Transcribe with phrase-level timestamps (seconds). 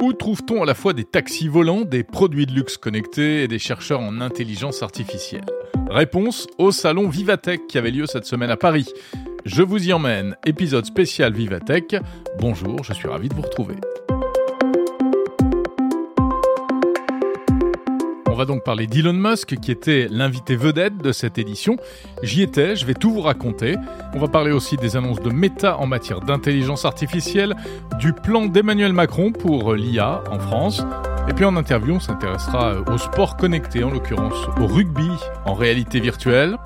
[0.00, 3.58] Où trouve-t-on à la fois des taxis volants, des produits de luxe connectés et des
[3.58, 5.44] chercheurs en intelligence artificielle?
[5.90, 8.88] Réponse au salon Vivatech qui avait lieu cette semaine à Paris.
[9.44, 11.96] Je vous y emmène, épisode spécial Vivatech.
[12.38, 13.74] Bonjour, je suis ravi de vous retrouver.
[18.40, 21.76] Va donc parler d'Elon Musk, qui était l'invité vedette de cette édition.
[22.22, 23.76] J'y étais, je vais tout vous raconter.
[24.14, 27.54] On va parler aussi des annonces de Meta en matière d'intelligence artificielle,
[27.98, 30.82] du plan d'Emmanuel Macron pour l'IA en France.
[31.28, 35.10] Et puis en interview, on s'intéressera au sport connecté, en l'occurrence au rugby
[35.44, 36.56] en réalité virtuelle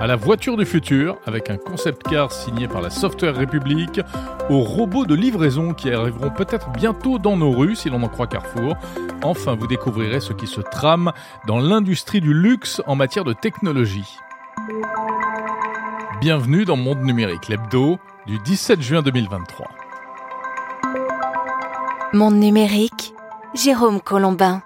[0.00, 4.00] à la voiture du futur, avec un concept car signé par la Software République,
[4.50, 8.26] aux robots de livraison qui arriveront peut-être bientôt dans nos rues, si l'on en croit
[8.26, 8.74] Carrefour.
[9.22, 11.12] Enfin, vous découvrirez ce qui se trame
[11.46, 14.16] dans l'industrie du luxe en matière de technologie.
[16.20, 19.68] Bienvenue dans Monde Numérique, l'hebdo du 17 juin 2023.
[22.12, 23.14] Monde Numérique,
[23.54, 24.62] Jérôme Colombin.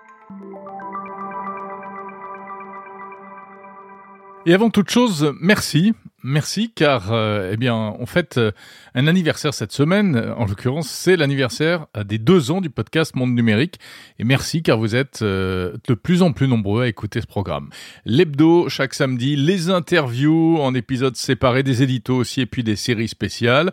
[4.49, 5.93] Et avant toute chose, merci.
[6.23, 8.53] Merci car euh, eh bien on fête euh,
[8.95, 10.17] un anniversaire cette semaine.
[10.37, 13.81] En l'occurrence, c'est l'anniversaire euh, des deux ans du podcast Monde Numérique.
[14.21, 17.71] Et merci car vous êtes de plus en plus nombreux à écouter ce programme.
[18.05, 23.09] L'hebdo chaque samedi, les interviews en épisodes séparés, des éditos aussi et puis des séries
[23.09, 23.73] spéciales.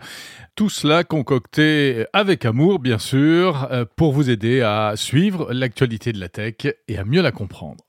[0.55, 6.29] Tout cela concocté avec amour bien sûr pour vous aider à suivre l'actualité de la
[6.29, 6.55] tech
[6.87, 7.83] et à mieux la comprendre.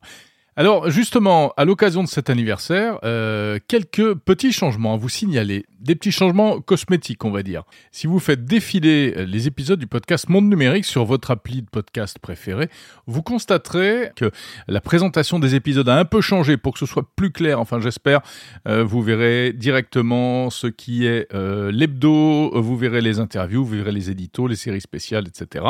[0.56, 5.96] Alors justement, à l'occasion de cet anniversaire, euh, quelques petits changements à vous signaler des
[5.96, 7.64] petits changements cosmétiques, on va dire.
[7.90, 11.68] Si vous faites défiler euh, les épisodes du podcast Monde Numérique sur votre appli de
[11.68, 12.68] podcast préféré,
[13.08, 14.30] vous constaterez que
[14.68, 17.58] la présentation des épisodes a un peu changé pour que ce soit plus clair.
[17.58, 18.20] Enfin, j'espère.
[18.68, 24.08] Euh, vous verrez directement ce qui est l'hebdo, vous verrez les interviews, vous verrez les
[24.08, 25.64] éditos, les séries spéciales, etc.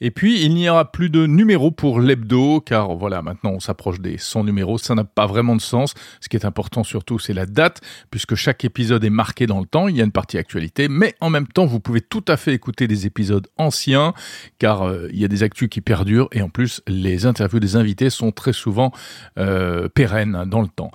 [0.00, 4.00] Et puis, il n'y aura plus de numéros pour l'hebdo, car voilà, maintenant on s'approche
[4.00, 4.78] des 100 numéros.
[4.78, 5.94] Ça n'a pas vraiment de sens.
[6.20, 7.80] Ce qui est important surtout, c'est la date,
[8.10, 11.14] puisque chaque épisode est marqué dans le temps, il y a une partie actualité, mais
[11.20, 14.14] en même temps, vous pouvez tout à fait écouter des épisodes anciens,
[14.58, 17.76] car euh, il y a des actus qui perdurent, et en plus, les interviews des
[17.76, 18.92] invités sont très souvent
[19.38, 20.90] euh, pérennes dans le temps.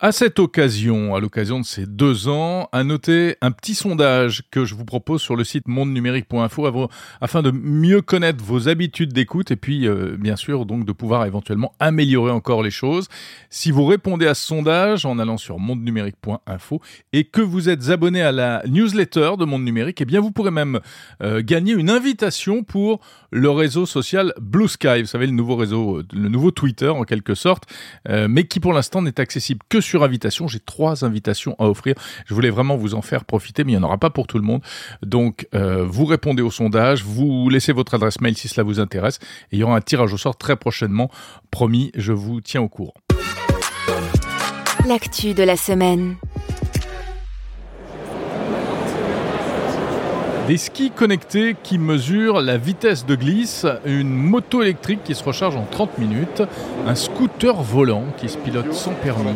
[0.00, 4.64] À cette occasion, à l'occasion de ces deux ans, à noter un petit sondage que
[4.64, 6.90] je vous propose sur le site mondenumérique.info
[7.20, 11.26] afin de mieux connaître vos habitudes d'écoute et puis, euh, bien sûr, donc de pouvoir
[11.26, 13.06] éventuellement améliorer encore les choses.
[13.50, 16.80] Si vous répondez à ce sondage en allant sur mondenumérique.info
[17.12, 20.50] et que vous êtes abonné à la newsletter de Monde Numérique, eh bien, vous pourrez
[20.50, 20.80] même
[21.22, 23.00] euh, gagner une invitation pour
[23.30, 25.02] le réseau social Blue Sky.
[25.02, 27.64] Vous savez, le nouveau réseau, le nouveau Twitter en quelque sorte,
[28.08, 30.48] euh, mais qui pour l'instant n'est accessible que sur invitation.
[30.48, 31.94] J'ai trois invitations à offrir.
[32.26, 34.38] Je voulais vraiment vous en faire profiter, mais il n'y en aura pas pour tout
[34.38, 34.62] le monde.
[35.02, 39.18] Donc, euh, vous répondez au sondage, vous laissez votre adresse mail si cela vous intéresse,
[39.52, 41.10] et il y aura un tirage au sort très prochainement.
[41.50, 42.94] Promis, je vous tiens au courant.
[44.86, 46.16] L'actu de la semaine.
[50.46, 55.56] Des skis connectés qui mesurent la vitesse de glisse, une moto électrique qui se recharge
[55.56, 56.42] en 30 minutes,
[56.86, 59.30] un scooter volant qui se pilote sans permis,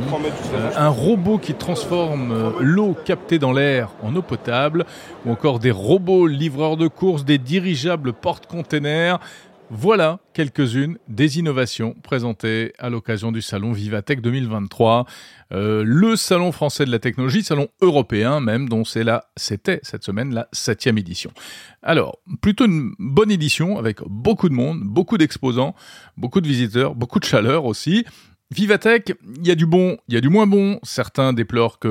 [0.54, 4.84] euh, un robot qui transforme euh, l'eau captée dans l'air en eau potable,
[5.24, 9.18] ou encore des robots livreurs de courses, des dirigeables porte-containers,
[9.70, 15.06] voilà quelques-unes des innovations présentées à l'occasion du salon Vivatech 2023,
[15.52, 20.04] euh, le salon français de la technologie, salon européen même, dont c'est là, c'était cette
[20.04, 21.30] semaine la septième édition.
[21.82, 25.74] Alors, plutôt une bonne édition avec beaucoup de monde, beaucoup d'exposants,
[26.16, 28.06] beaucoup de visiteurs, beaucoup de chaleur aussi.
[28.50, 30.80] Vivatech, il y a du bon, il y a du moins bon.
[30.82, 31.88] Certains déplorent que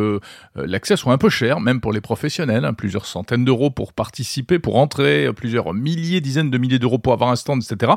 [0.58, 3.94] euh, l'accès soit un peu cher, même pour les professionnels, hein, plusieurs centaines d'euros pour
[3.94, 7.94] participer, pour entrer, plusieurs milliers, dizaines de milliers d'euros pour avoir un stand, etc.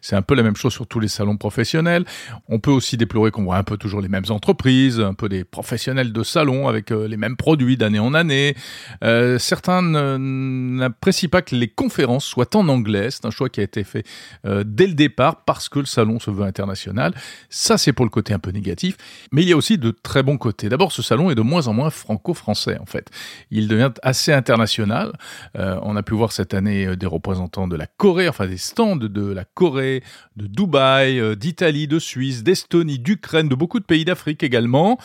[0.00, 2.04] C'est un peu la même chose sur tous les salons professionnels.
[2.48, 5.44] On peut aussi déplorer qu'on voit un peu toujours les mêmes entreprises, un peu des
[5.44, 8.56] professionnels de salon avec euh, les mêmes produits d'année en année.
[9.04, 13.12] Euh, certains n'apprécient pas que les conférences soient en anglais.
[13.12, 14.04] C'est un choix qui a été fait
[14.44, 17.14] dès le départ parce que le salon se veut international.
[17.50, 18.96] Ça, c'est pour le côté un peu négatif,
[19.30, 20.70] mais il y a aussi de très bons côtés.
[20.70, 23.10] D'abord, ce salon est de moins en moins franco-français, en fait.
[23.50, 25.12] Il devient assez international.
[25.58, 28.56] Euh, on a pu voir cette année euh, des représentants de la Corée, enfin des
[28.56, 30.02] stands de la Corée,
[30.36, 34.96] de Dubaï, euh, d'Italie, de Suisse, d'Estonie, d'Ukraine, de beaucoup de pays d'Afrique également.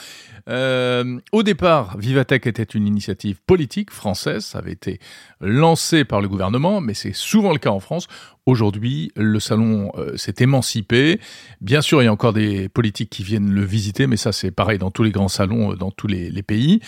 [0.48, 5.00] Au départ, Vivatech était une initiative politique française, ça avait été
[5.42, 8.08] lancé par le gouvernement, mais c'est souvent le cas en France.
[8.48, 11.20] Aujourd'hui, le salon euh, s'est émancipé.
[11.62, 14.52] Bien sûr, il y a encore des politiques qui viennent le visiter, mais ça c'est
[14.52, 16.80] pareil dans tous les grands salons, euh, dans tous les, pays.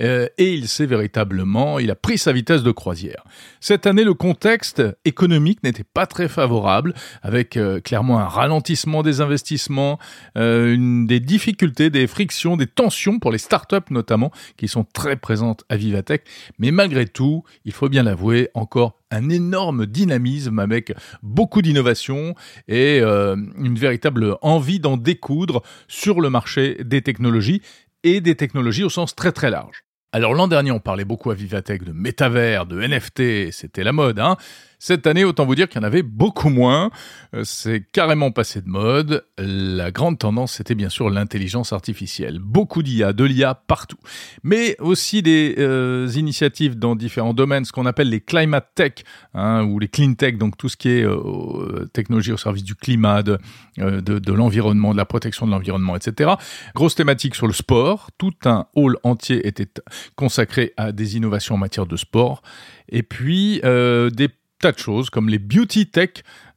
[0.00, 3.22] Euh, et il s'est véritablement, il a pris sa vitesse de croisière.
[3.60, 10.00] Cette année, le contexte économique n'était pas très favorable, avec clairement un ralentissement des investissements,
[10.34, 15.76] des difficultés, des frictions, des tensions pour les startups notamment, qui sont très présentes à
[15.76, 16.24] Vivatech.
[16.58, 20.92] Mais malgré tout, il faut bien l'avouer, encore un énorme dynamisme avec
[21.22, 22.34] beaucoup d'innovation
[22.68, 27.62] et euh, une véritable envie d'en découdre sur le marché des technologies
[28.02, 29.84] et des technologies au sens très très large.
[30.12, 34.20] Alors l'an dernier, on parlait beaucoup à Vivatech de métavers, de NFT, c'était la mode.
[34.20, 34.36] Hein
[34.84, 36.90] cette année, autant vous dire qu'il y en avait beaucoup moins.
[37.34, 39.24] Euh, c'est carrément passé de mode.
[39.38, 42.38] La grande tendance, c'était bien sûr l'intelligence artificielle.
[42.38, 43.96] Beaucoup d'IA, de l'IA partout.
[44.42, 48.92] Mais aussi des euh, initiatives dans différents domaines, ce qu'on appelle les climate tech,
[49.32, 52.74] hein, ou les clean tech, donc tout ce qui est euh, technologie au service du
[52.74, 53.38] climat, de,
[53.78, 56.34] de, l'environnement, de la protection de l'environnement, etc.
[56.74, 58.10] Grosse thématique sur le sport.
[58.18, 59.80] Tout un hall entier était
[60.14, 62.42] consacré à des innovations en matière de sport.
[62.90, 64.28] Et puis, des
[64.60, 66.10] tas de choses comme les beauty tech,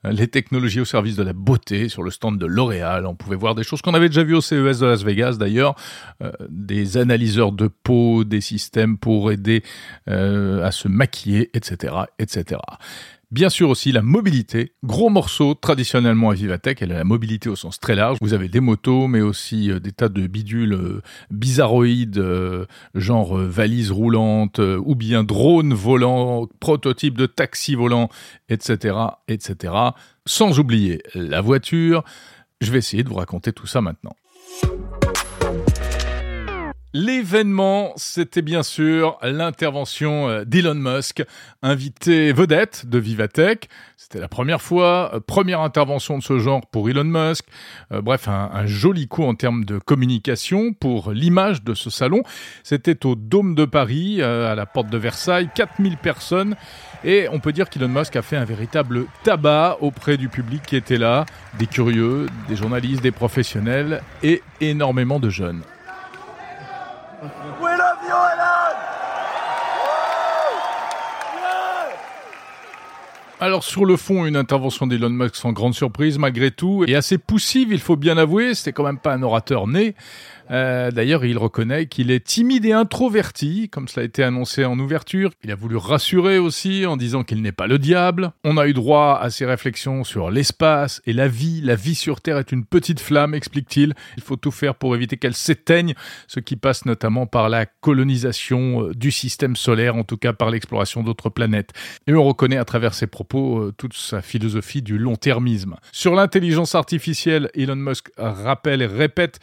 [0.06, 3.06] euh, les technologies au service de la beauté sur le stand de L'Oréal.
[3.06, 5.76] On pouvait voir des choses qu'on avait déjà vues au CES de Las Vegas d'ailleurs,
[6.22, 9.64] euh, des analyseurs de peau, des systèmes pour aider
[10.10, 12.62] euh, à se maquiller, etc., etc.
[13.30, 17.58] Bien sûr aussi la mobilité, gros morceau traditionnellement à Vivatech, elle a la mobilité au
[17.58, 18.20] sens très large.
[18.22, 22.66] Vous avez des motos, mais aussi euh, des tas de bidules euh, bizarroïdes, euh,
[22.96, 28.08] genre valises roulantes, ou bien drones volants, prototypes de taxis volants,
[28.48, 28.96] etc.,
[29.28, 29.74] etc.
[30.26, 32.06] Sans oublier la voiture.
[32.62, 34.16] Je vais essayer de vous raconter tout ça maintenant.
[37.00, 41.24] L'événement, c'était bien sûr l'intervention euh, d'Elon Musk,
[41.62, 43.70] invité vedette de Vivatech.
[43.98, 47.46] C'était la première fois, euh, première intervention de ce genre pour Elon Musk.
[47.92, 52.24] Euh, bref, un, joli coup en termes de communication pour l'image de ce salon.
[52.64, 56.56] C'était au Dôme de Paris, à la porte de Versailles, 4000 personnes.
[57.04, 60.76] Et on peut dire qu'Elon Musk a fait un véritable tabac auprès du public qui
[60.76, 61.28] était là,
[61.60, 65.62] des curieux, des journalistes, des professionnels et énormément de jeunes.
[73.40, 77.18] Alors sur le fond, une intervention d'Elon Musk sans grande surprise malgré tout, et assez
[77.18, 79.96] poussive, il faut bien avouer, c'était quand même pas un orateur né.
[80.52, 84.78] Euh, d'ailleurs, il reconnaît qu'il est timide et introverti, comme cela a été annoncé en
[84.80, 85.32] ouverture.
[85.44, 88.32] Il a voulu rassurer aussi en disant qu'il n'est pas le diable.
[88.44, 91.62] On a eu droit à ses réflexions sur l'espace et la vie.
[91.62, 93.94] La vie sur Terre est une petite flamme, explique-t-il.
[94.18, 95.94] Il faut tout faire pour éviter qu'elle s'éteigne,
[96.28, 100.50] ce qui passe notamment par la colonisation euh, du système solaire, en tout cas par
[100.50, 101.72] l'exploration d'autres planètes.
[102.08, 105.76] Et on reconnaît à travers ses propos euh, toute sa philosophie du long-termisme.
[105.92, 109.40] Sur l'intelligence artificielle, Elon Musk rappelle et répète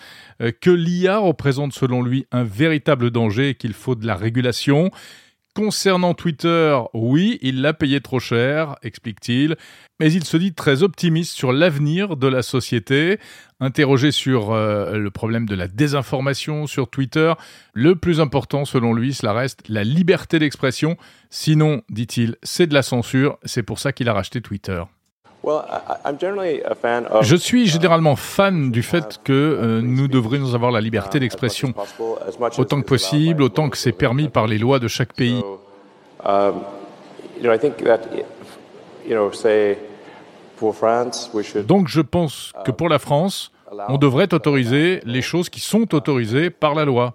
[0.61, 4.91] que l'IA l'IA représente selon lui un véritable danger et qu'il faut de la régulation.
[5.55, 9.55] Concernant Twitter, oui, il l'a payé trop cher, explique-t-il,
[10.01, 13.21] mais il se dit très optimiste sur l'avenir de la société.
[13.61, 17.35] Interrogé sur euh, le problème de la désinformation sur Twitter,
[17.73, 20.97] le plus important selon lui, cela reste la liberté d'expression.
[21.31, 24.83] Sinon, dit-il, c'est de la censure, c'est pour ça qu'il a racheté Twitter.
[27.23, 31.75] Je suis généralement fan du fait que euh, nous devrions avoir la liberté d'expression
[32.59, 35.43] autant que possible, autant que c'est permis par les lois de chaque pays.
[41.67, 43.53] Donc je pense que pour la France,
[43.89, 47.15] on devrait autoriser les choses qui sont autorisées par la loi.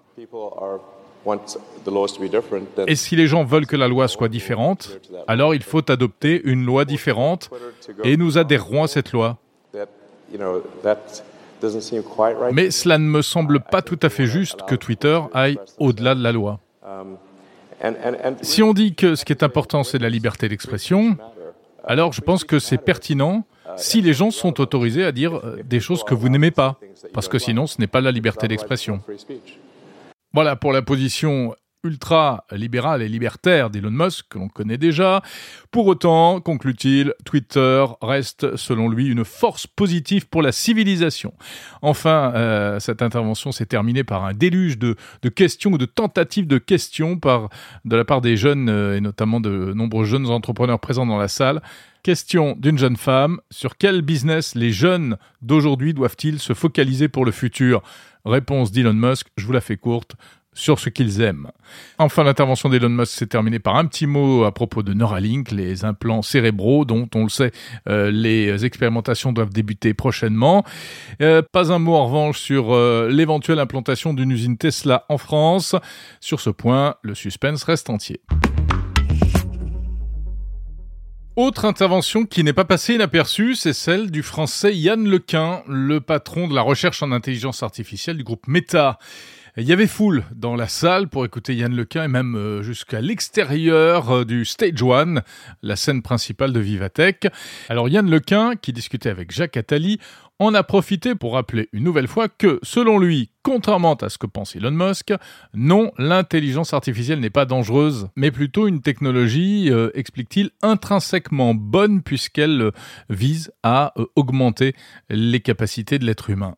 [2.86, 6.64] Et si les gens veulent que la loi soit différente, alors il faut adopter une
[6.64, 7.50] loi différente
[8.04, 9.38] et nous adhérerons à cette loi.
[12.52, 16.22] Mais cela ne me semble pas tout à fait juste que Twitter aille au-delà de
[16.22, 16.60] la loi.
[18.42, 21.16] Si on dit que ce qui est important, c'est la liberté d'expression,
[21.84, 23.44] alors je pense que c'est pertinent
[23.76, 26.78] si les gens sont autorisés à dire euh, des choses que vous n'aimez pas,
[27.12, 29.00] parce que sinon ce n'est pas la liberté d'expression.
[30.32, 35.22] Voilà pour la position ultra-libéral et libertaire d'Elon Musk, que l'on connaît déjà.
[35.70, 41.32] Pour autant, conclut-il, Twitter reste, selon lui, une force positive pour la civilisation.
[41.82, 44.96] Enfin, euh, cette intervention s'est terminée par un déluge de,
[45.34, 47.48] questions ou de tentatives de questions par,
[47.84, 51.28] de la part des jeunes, euh, et notamment de nombreux jeunes entrepreneurs présents dans la
[51.28, 51.62] salle.
[52.02, 57.30] Question d'une jeune femme, sur quel business les jeunes d'aujourd'hui doivent-ils se focaliser pour le
[57.30, 57.82] futur?
[58.24, 60.16] Réponse d'Elon Musk, je vous la fais courte,
[60.60, 61.50] sur ce qu'ils aiment.
[61.98, 65.86] Enfin, l'intervention d'Elon Musk s'est terminée par un petit mot à propos de Neuralink, les
[65.86, 67.50] implants cérébraux dont on le sait,
[67.88, 70.64] euh, les expérimentations doivent débuter prochainement.
[71.22, 75.74] Euh, pas un mot en revanche sur euh, l'éventuelle implantation d'une usine Tesla en France.
[76.20, 78.20] Sur ce point, le suspense reste entier.
[81.36, 86.48] Autre intervention qui n'est pas passée inaperçue, c'est celle du français Yann Lequin, le patron
[86.48, 88.98] de la recherche en intelligence artificielle du groupe Meta.
[89.56, 93.00] Il y avait foule dans la salle pour écouter Yann Lequin et même euh, jusqu'à
[93.00, 95.22] l'extérieur euh, du Stage One,
[95.62, 97.26] la scène principale de Vivatech.
[97.68, 99.98] Alors Yann Lequin, qui discutait avec Jacques Attali,
[100.40, 104.26] en a profité pour rappeler une nouvelle fois que, selon lui, contrairement à ce que
[104.26, 105.12] pense Elon Musk,
[105.54, 112.62] non, l'intelligence artificielle n'est pas dangereuse, mais plutôt une technologie, euh, explique-t-il, intrinsèquement bonne puisqu'elle
[112.62, 112.70] euh,
[113.10, 114.74] vise à euh, augmenter
[115.10, 116.54] les capacités de l'être humain.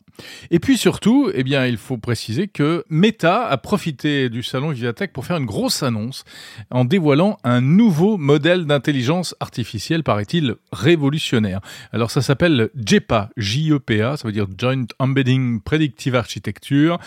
[0.51, 5.13] Et puis surtout, eh bien, il faut préciser que Meta a profité du salon Vivatech
[5.13, 6.25] pour faire une grosse annonce
[6.71, 11.61] en dévoilant un nouveau modèle d'intelligence artificielle, paraît-il, révolutionnaire.
[11.93, 13.31] Alors ça s'appelle JEPA,
[13.73, 16.99] J-E-P-A, ça veut dire Joint Embedding Predictive Architecture.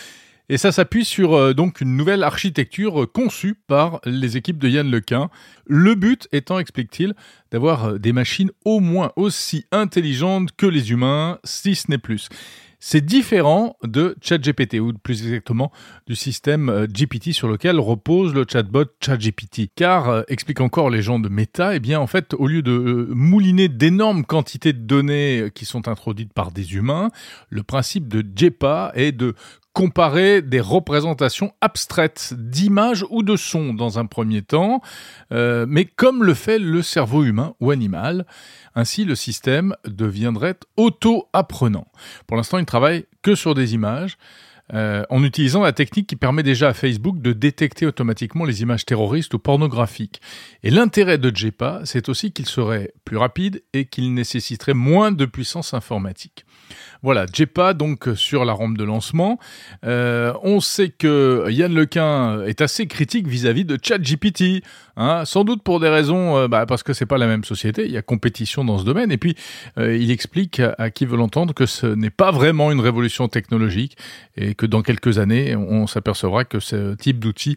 [0.47, 4.89] Et ça s'appuie sur euh, donc une nouvelle architecture conçue par les équipes de Yann
[4.89, 5.29] Lequin.
[5.65, 7.15] Le but étant, explique-t-il,
[7.51, 12.29] d'avoir euh, des machines au moins aussi intelligentes que les humains, si ce n'est plus.
[12.79, 15.71] C'est différent de ChatGPT, ou plus exactement
[16.07, 19.69] du système euh, GPT sur lequel repose le chatbot ChatGPT.
[19.75, 22.71] Car, euh, explique encore les gens de Meta, eh bien en fait, au lieu de
[22.71, 27.09] euh, mouliner d'énormes quantités de données qui sont introduites par des humains,
[27.49, 29.35] le principe de JEPA est de
[29.75, 34.81] comparer des représentations abstraites d'images ou de sons dans un premier temps,
[35.33, 38.25] euh, mais comme le fait le cerveau humain ou animal.
[38.73, 41.87] Ainsi, le système deviendrait auto-apprenant.
[42.25, 44.17] Pour l'instant, il travaille que sur des images.
[44.73, 48.83] Euh, en utilisant la technique qui permet déjà à Facebook de détecter automatiquement les images
[48.83, 50.21] terroristes ou pornographiques.
[50.63, 55.25] Et l'intérêt de JEPA, c'est aussi qu'il serait plus rapide et qu'il nécessiterait moins de
[55.25, 56.45] puissance informatique.
[57.05, 59.37] Voilà, JEPA donc sur la rampe de lancement.
[59.85, 64.63] Euh, on sait que Yann Lequin est assez critique vis-à-vis de ChatGPT,
[64.97, 67.85] hein, sans doute pour des raisons, euh, bah, parce que c'est pas la même société,
[67.85, 69.35] il y a compétition dans ce domaine, et puis
[69.77, 73.97] il explique à qui veut l'entendre que ce n'est pas vraiment une révolution technologique
[74.35, 77.55] et que dans quelques années, on s'apercevra que ce type d'outil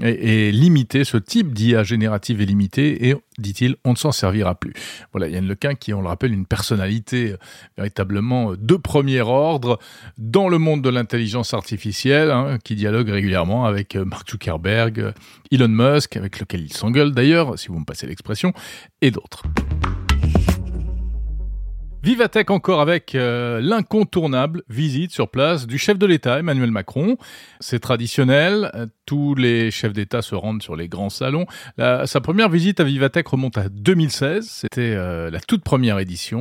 [0.00, 4.72] est, limité, ce type d'IA générative est limité et, dit-il, on ne s'en servira plus.
[5.12, 7.36] Voilà, Yann Lequin qui, on le rappelle, une personnalité euh,
[7.76, 9.78] véritablement de premier ordre
[10.18, 15.12] dans le monde de l'intelligence artificielle, hein, qui dialogue régulièrement avec euh, Mark Zuckerberg,
[15.52, 18.52] Elon Musk, avec lequel il s'engueule d'ailleurs, si vous me passez l'expression,
[19.00, 19.44] et d'autres.
[22.02, 27.18] Vivatech encore avec euh, l'incontournable visite sur place du chef de l'État Emmanuel Macron.
[27.60, 31.44] C'est traditionnel, euh, tous les chefs d'État se rendent sur les grands salons.
[31.76, 36.40] sa première visite à Vivatech remonte à 2016, c'était euh, la toute première édition.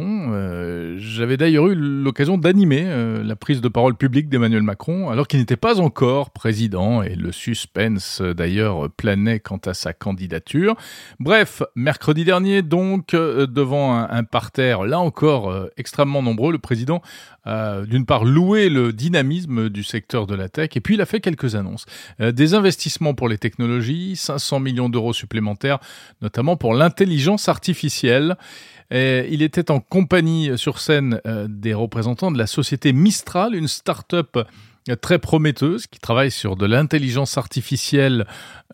[0.98, 2.86] J'avais d'ailleurs eu l'occasion d'animer
[3.24, 7.32] la prise de parole publique d'Emmanuel Macron alors qu'il n'était pas encore président et le
[7.32, 10.76] suspense d'ailleurs planait quant à sa candidature.
[11.20, 16.52] Bref, mercredi dernier donc devant un, un parterre là encore euh, extrêmement nombreux.
[16.52, 17.02] Le président
[17.46, 21.06] a d'une part loué le dynamisme du secteur de la tech et puis il a
[21.06, 21.86] fait quelques annonces.
[22.22, 25.80] Euh, des investissements pour les technologies, 500 millions d'euros supplémentaires,
[26.22, 28.38] notamment pour l'intelligence artificielle.
[28.92, 34.38] il était en compagnie sur scène euh, des représentants de la société Mistral, une start-up
[34.96, 38.26] très prometteuse qui travaille sur de l'intelligence artificielle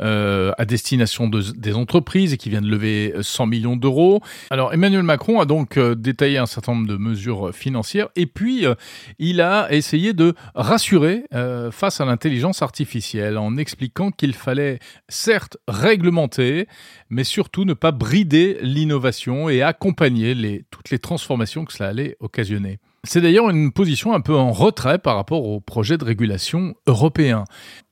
[0.01, 4.21] euh, à destination de, des entreprises et qui vient de lever 100 millions d'euros.
[4.49, 8.65] Alors Emmanuel Macron a donc euh, détaillé un certain nombre de mesures financières et puis
[8.65, 8.75] euh,
[9.19, 11.23] il a essayé de rassurer
[11.71, 16.67] face à l'intelligence artificielle en expliquant qu'il fallait certes réglementer
[17.09, 22.79] mais surtout ne pas brider l'innovation et accompagner toutes les transformations que cela allait occasionner.
[23.07, 27.43] C'est d'ailleurs une position un peu en retrait par rapport au projet de régulation européen.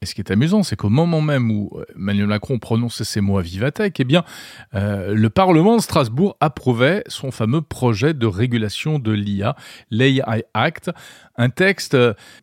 [0.01, 3.37] Et ce qui est amusant, c'est qu'au moment même où Emmanuel Macron prononçait ces mots
[3.37, 4.23] à Vivatech, eh bien,
[4.73, 9.55] euh, le Parlement de Strasbourg approuvait son fameux projet de régulation de l'IA,
[9.91, 10.91] l'AI Act,
[11.35, 11.97] un texte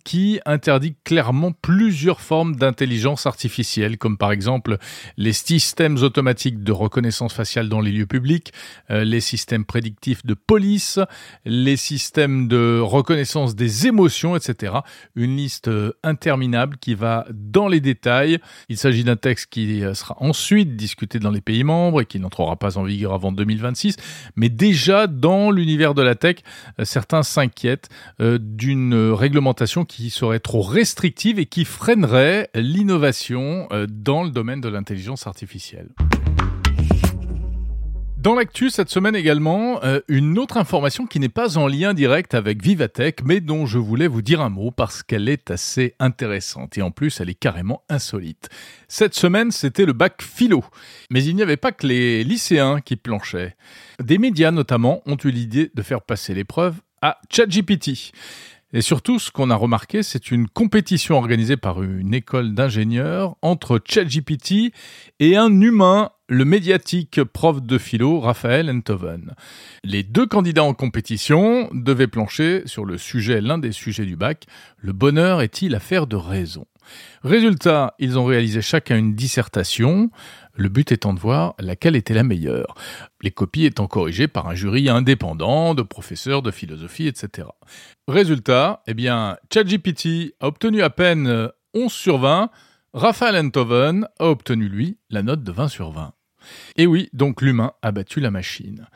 [0.05, 4.79] qui interdit clairement plusieurs formes d'intelligence artificielle, comme par exemple
[5.17, 8.53] les systèmes automatiques de reconnaissance faciale dans les lieux publics,
[8.91, 10.99] euh, les systèmes prédictifs de police,
[11.45, 14.75] les systèmes de reconnaissance des émotions, etc.
[15.15, 18.39] Une liste euh, interminable qui va dans les détails.
[18.69, 22.21] Il s'agit d'un texte qui euh, sera ensuite discuté dans les pays membres et qui
[22.21, 23.97] n'entrera pas en vigueur avant 2026.
[24.37, 26.37] Mais déjà dans l'univers de la tech,
[26.79, 27.89] euh, certains s'inquiètent
[28.19, 35.27] d'une réglementation qui serait trop restrictive et qui freinerait l'innovation dans le domaine de l'intelligence
[35.27, 35.89] artificielle.
[38.21, 42.35] Dans l'actu cette semaine également, euh, une autre information qui n'est pas en lien direct
[42.35, 46.77] avec Vivatech, mais dont je voulais vous dire un mot parce qu'elle est assez intéressante
[46.77, 48.51] et en plus elle est carrément insolite.
[48.89, 50.63] Cette semaine, c'était le bac philo.
[51.09, 53.57] Mais il n'y avait pas que les lycéens qui planchaient.
[54.03, 58.13] Des médias notamment ont eu l'idée de faire passer l'épreuve à ChatGPT.
[58.73, 63.81] Et surtout, ce qu'on a remarqué, c'est une compétition organisée par une école d'ingénieurs entre
[63.85, 64.73] ChatGPT
[65.19, 69.35] et un humain, le médiatique prof de philo Raphaël Enthoven.
[69.83, 74.47] Les deux candidats en compétition devaient plancher sur le sujet, l'un des sujets du bac,
[74.79, 76.67] le bonheur est-il affaire de raison?
[77.25, 80.11] Résultat, ils ont réalisé chacun une dissertation,
[80.55, 82.77] le but étant de voir laquelle était la meilleure,
[83.23, 87.49] les copies étant corrigées par un jury indépendant de professeurs de philosophie, etc.
[88.07, 92.51] Résultat, eh bien, ChatGPT a obtenu à peine 11 sur 20,
[92.95, 96.13] Raphaël Enthoven a obtenu, lui, la note de 20 sur 20.
[96.77, 98.87] Et oui, donc l'humain a battu la machine.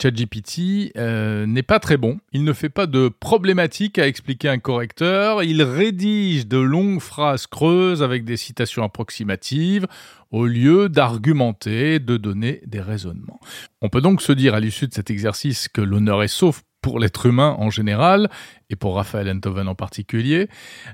[0.00, 2.20] ChatGPT euh, n'est pas très bon.
[2.32, 5.42] Il ne fait pas de problématiques à expliquer un correcteur.
[5.42, 9.86] Il rédige de longues phrases creuses avec des citations approximatives
[10.30, 13.40] au lieu d'argumenter, de donner des raisonnements.
[13.82, 16.98] On peut donc se dire à l'issue de cet exercice que l'honneur est sauf pour
[16.98, 18.30] l'être humain en général
[18.70, 20.48] et pour Raphaël Enthoven en particulier.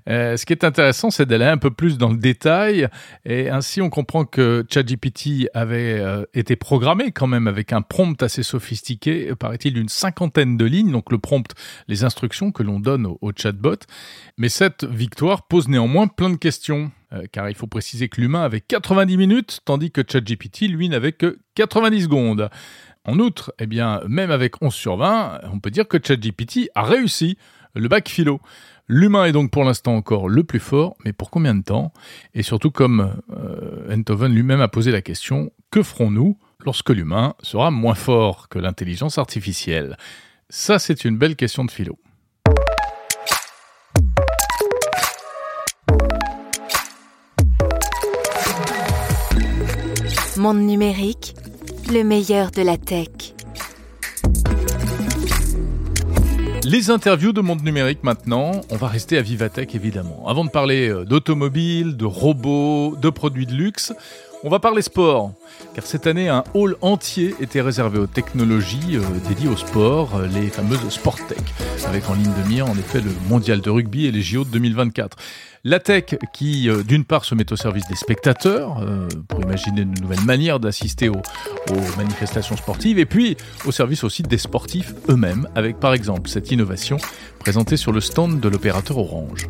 [0.09, 2.89] Euh, ce qui est intéressant, c'est d'aller un peu plus dans le détail
[3.25, 8.21] et ainsi on comprend que ChatGPT avait euh, été programmé quand même avec un prompt
[8.23, 11.53] assez sophistiqué, paraît-il d'une cinquantaine de lignes, donc le prompt,
[11.89, 13.77] les instructions que l'on donne au, chatbot.
[14.39, 16.91] Mais cette victoire pose néanmoins plein de questions.
[17.13, 21.13] Euh, car il faut préciser que l'humain avait 90 minutes, tandis que ChatGPT, lui, n'avait
[21.13, 22.51] que 90 secondes.
[23.07, 26.83] En outre, eh bien, même avec 11 sur 20, on peut dire que ChatGPT a
[26.83, 27.39] réussi
[27.75, 28.41] le bac philo.
[28.89, 31.93] L'humain est donc pour l'instant encore le plus fort, mais pour combien de temps?
[32.35, 37.95] Et surtout, comme euh, lui-même a posé la question, que ferons-nous lorsque l'humain sera moins
[37.95, 39.97] fort que l'intelligence artificielle?
[40.51, 41.97] Ça, c'est une belle question de philo.
[50.37, 51.35] Monde numérique
[51.93, 53.09] le meilleur de la tech.
[56.65, 60.27] Les interviews de monde numérique maintenant, on va rester à Vivatech évidemment.
[60.27, 63.93] Avant de parler euh, d'automobile, de robots, de produits de luxe,
[64.45, 65.33] on va parler sport,
[65.75, 70.27] car cette année, un hall entier était réservé aux technologies euh, dédiées au sport, euh,
[70.27, 71.39] les fameuses Sport Tech,
[71.87, 74.51] avec en ligne de mire en effet le mondial de rugby et les JO de
[74.51, 75.17] 2024.
[75.65, 78.81] La tech qui, euh, d'une part, se met au service des spectateurs,
[79.29, 81.23] pour imaginer une nouvelle manière d'assister aux,
[81.71, 86.51] aux, manifestations sportives, et puis au service aussi des sportifs eux-mêmes, avec par exemple cette
[86.51, 86.99] innovation
[87.39, 89.49] présentée sur le stand de l'opérateur Orange.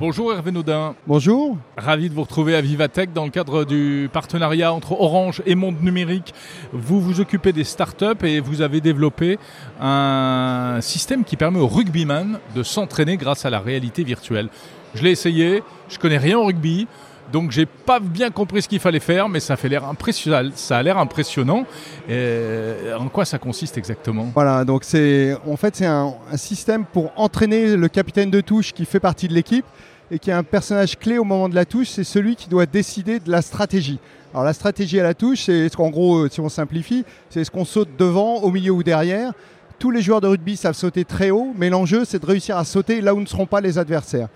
[0.00, 0.94] Bonjour Hervé Naudin.
[1.06, 1.58] Bonjour.
[1.76, 5.82] Ravi de vous retrouver à Vivatech dans le cadre du partenariat entre Orange et Monde
[5.82, 6.32] Numérique.
[6.72, 9.38] Vous vous occupez des startups et vous avez développé
[9.78, 14.48] un système qui permet aux rugbyman de s'entraîner grâce à la réalité virtuelle.
[14.94, 16.88] Je l'ai essayé, je connais rien au rugby.
[17.32, 20.50] Donc j'ai pas bien compris ce qu'il fallait faire, mais ça fait l'air impressionnant.
[20.70, 21.64] A l'air impressionnant.
[22.08, 24.30] en quoi ça consiste exactement?
[24.34, 28.84] Voilà, donc c'est en fait c'est un, système pour entraîner le capitaine de touche qui
[28.84, 29.64] fait partie de l'équipe
[30.10, 32.66] et qui est un personnage clé au moment de la touche, c'est celui qui doit
[32.66, 33.98] décider de la stratégie.
[34.32, 37.64] Alors la stratégie à la touche, c'est ce gros, si on simplifie, c'est ce qu'on
[37.64, 39.32] saute devant, au milieu ou derrière.
[39.78, 42.64] Tous les joueurs de rugby savent sauter très haut, mais l'enjeu, c'est de réussir à
[42.64, 44.28] sauter là où ne seront pas les adversaires.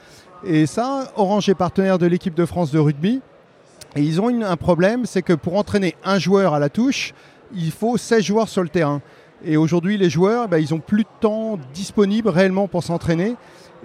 [0.47, 3.23] Et ça, Orange est partenaire de l'équipe de France de rugby.
[3.97, 7.15] Et ils ont un problème, c'est que pour entraîner un joueur à la touche,
[7.55, 9.01] il faut 16 joueurs sur le terrain.
[9.45, 13.37] Et aujourd'hui, les joueurs, ben, ils n'ont plus de temps disponible réellement pour s'entraîner.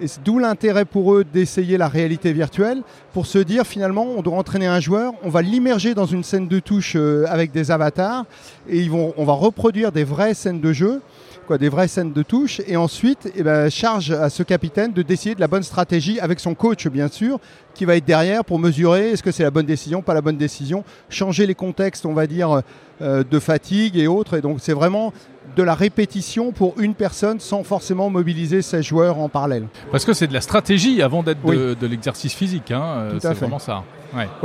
[0.02, 4.36] Et d'où l'intérêt pour eux d'essayer la réalité virtuelle pour se dire finalement on doit
[4.36, 8.24] entraîner un joueur, on va l'immerger dans une scène de touche euh, avec des avatars
[8.66, 11.02] et on va reproduire des vraies scènes de jeu
[11.50, 12.60] Quoi, des vraies scènes de touche.
[12.68, 16.38] Et ensuite, eh ben, charge à ce capitaine de décider de la bonne stratégie avec
[16.38, 17.40] son coach, bien sûr,
[17.74, 20.36] qui va être derrière pour mesurer est-ce que c'est la bonne décision, pas la bonne
[20.36, 22.62] décision, changer les contextes, on va dire,
[23.02, 24.38] euh, de fatigue et autres.
[24.38, 25.12] Et donc, c'est vraiment
[25.56, 29.66] de la répétition pour une personne sans forcément mobiliser ses joueurs en parallèle.
[29.90, 32.70] Parce que c'est de la stratégie avant d'être de, l'exercice physique.
[32.70, 32.84] Hein.
[32.84, 33.82] Euh, c'est vraiment ça.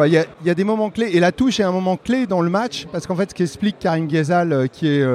[0.08, 1.12] Il y, a des moments clés.
[1.14, 2.88] Et la touche est un moment clé dans le match.
[2.92, 5.06] Parce qu'en fait, ce qu'explique Karim Ghezal, euh, qui est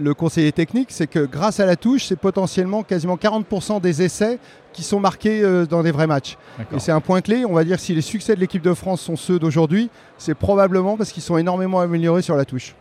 [0.00, 4.38] le conseiller technique, c'est que grâce à la touche, c'est potentiellement quasiment 40% des essais
[4.72, 6.36] qui sont marqués euh, dans des vrais matchs.
[6.74, 7.44] Et c'est un point clé.
[7.44, 10.96] On va dire si les succès de l'équipe de France sont ceux d'aujourd'hui, c'est probablement
[10.96, 12.74] parce qu'ils sont énormément améliorés sur la touche.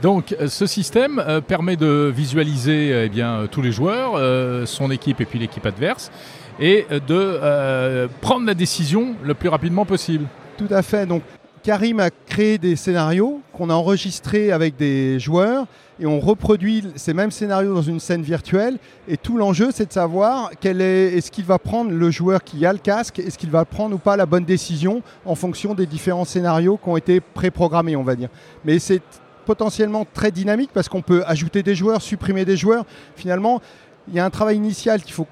[0.00, 4.18] Donc euh, ce système euh, permet de visualiser eh bien, tous les joueurs,
[4.66, 6.10] son équipe et puis l'équipe adverse,
[6.60, 10.26] et de prendre la décision le plus rapidement possible.
[10.56, 11.06] Tout à fait.
[11.06, 11.22] Donc
[11.62, 15.66] Karim a créé des scénarios qu'on a enregistrés avec des joueurs
[16.00, 18.78] et on reproduit ces mêmes scénarios dans une scène virtuelle.
[19.06, 22.66] Et tout l'enjeu, c'est de savoir quel est, est-ce qu'il va prendre le joueur qui
[22.66, 25.86] a le casque, est-ce qu'il va prendre ou pas la bonne décision en fonction des
[25.86, 28.28] différents scénarios qui ont été préprogrammés, on va dire.
[28.64, 29.02] Mais c'est
[29.46, 32.84] potentiellement très dynamique parce qu'on peut ajouter des joueurs, supprimer des joueurs.
[33.14, 33.60] Finalement,
[34.08, 35.26] il y a un travail initial qu'il faut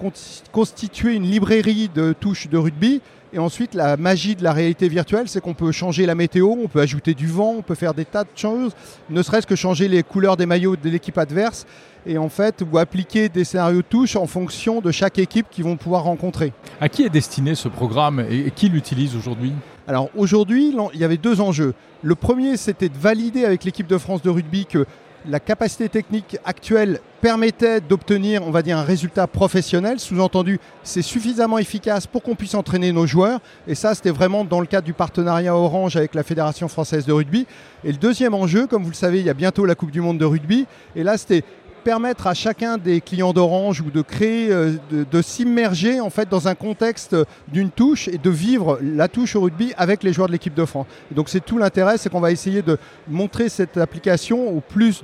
[0.52, 3.00] constituer une librairie de touches de rugby
[3.32, 6.68] et ensuite, la magie de la réalité virtuelle, c'est qu'on peut changer la météo, on
[6.68, 8.72] peut ajouter du vent, on peut faire des tas de choses,
[9.08, 11.66] ne serait-ce que changer les couleurs des maillots de l'équipe adverse
[12.06, 15.64] et en fait, ou appliquer des scénarios de touche en fonction de chaque équipe qu'ils
[15.64, 16.52] vont pouvoir rencontrer.
[16.80, 19.52] À qui est destiné ce programme et qui l'utilise aujourd'hui?
[19.86, 21.74] Alors aujourd'hui, il y avait deux enjeux.
[22.02, 24.86] Le premier, c'était de valider avec l'équipe de France de rugby que
[25.28, 30.00] la capacité technique actuelle permettait d'obtenir, on va dire, un résultat professionnel.
[30.00, 33.40] Sous-entendu, c'est suffisamment efficace pour qu'on puisse entraîner nos joueurs.
[33.66, 37.12] Et ça, c'était vraiment dans le cadre du partenariat Orange avec la Fédération française de
[37.12, 37.46] rugby.
[37.84, 40.00] Et le deuxième enjeu, comme vous le savez, il y a bientôt la Coupe du
[40.00, 40.66] Monde de rugby.
[40.96, 41.44] Et là, c'était
[41.80, 46.48] permettre à chacun des clients d'Orange ou de créer, euh, de, s'immerger en fait dans
[46.48, 47.16] un contexte
[47.48, 50.64] d'une touche et de vivre la touche au rugby avec les joueurs de l'équipe de
[50.64, 50.86] France.
[51.10, 55.02] donc c'est tout l'intérêt, c'est qu'on va essayer de montrer cette application au plus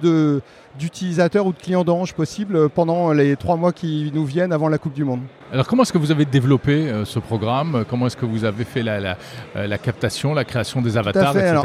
[0.79, 4.79] d'utilisateurs ou de clients d'Orange possible pendant les trois mois qui nous viennent avant la
[4.79, 5.21] Coupe du Monde.
[5.53, 7.85] Alors comment est-ce que vous avez développé euh, ce programme?
[7.89, 9.17] Comment est-ce que vous avez fait la,
[9.57, 11.61] euh, captation, la création des avatars, etc.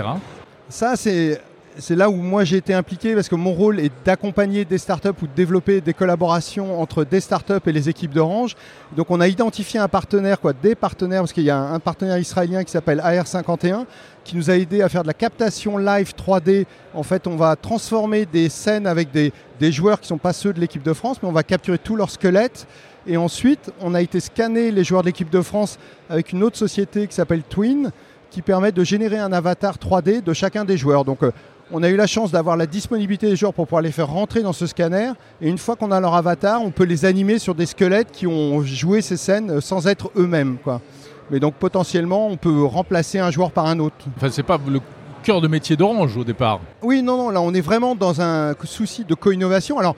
[0.70, 1.42] ça, c'est
[1.78, 5.10] c'est là où moi j'ai été impliqué parce que mon rôle est d'accompagner des startups
[5.22, 8.56] ou de développer des collaborations entre des startups et les équipes d'Orange.
[8.96, 12.18] Donc on a identifié un partenaire, quoi, des partenaires, parce qu'il y a un partenaire
[12.18, 13.86] israélien qui s'appelle AR51
[14.24, 16.66] qui nous a aidé à faire de la captation live 3D.
[16.94, 20.34] En fait, on va transformer des scènes avec des, des joueurs qui ne sont pas
[20.34, 22.68] ceux de l'équipe de France, mais on va capturer tout leur squelette.
[23.08, 26.58] Et ensuite, on a été scanner les joueurs de l'équipe de France avec une autre
[26.58, 27.92] société qui s'appelle Twin
[28.32, 31.04] qui permet de générer un avatar 3D de chacun des joueurs.
[31.04, 31.32] Donc euh,
[31.74, 34.42] on a eu la chance d'avoir la disponibilité des joueurs pour pouvoir les faire rentrer
[34.42, 35.12] dans ce scanner.
[35.42, 38.28] Et une fois qu'on a leur avatar, on peut les animer sur des squelettes qui
[38.28, 40.58] ont joué ces scènes sans être eux-mêmes.
[41.30, 43.96] Mais donc potentiellement, on peut remplacer un joueur par un autre.
[44.18, 44.82] Enfin, c'est pas le
[45.24, 46.60] cœur de métier d'Orange au départ.
[46.82, 49.80] Oui, non, non, là on est vraiment dans un souci de co-innovation.
[49.80, 49.96] Alors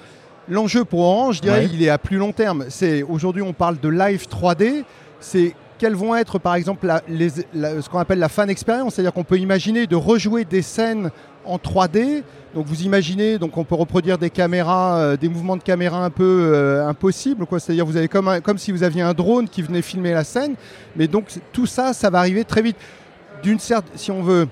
[0.47, 2.65] l'enjeu pour Orange, je dirais, il est à plus long terme.
[2.69, 4.83] C'est aujourd'hui on parle de live 3D.
[5.19, 9.39] C'est quelles vont être par exemple ce qu'on appelle la fan expérience, c'est-à-dire qu'on peut
[9.39, 11.09] imaginer de rejouer des scènes
[11.45, 12.23] en 3D.
[12.53, 16.09] Donc vous imaginez, donc on peut reproduire des caméras, euh, des mouvements de caméra un
[16.09, 17.45] peu euh, impossibles.
[17.57, 20.55] C'est-à-dire vous avez comme, comme si vous aviez un drone qui venait filmer la scène.
[20.95, 22.77] Mais donc tout ça, ça va arriver très vite.
[23.41, 24.47] D'une certaine, si on veut,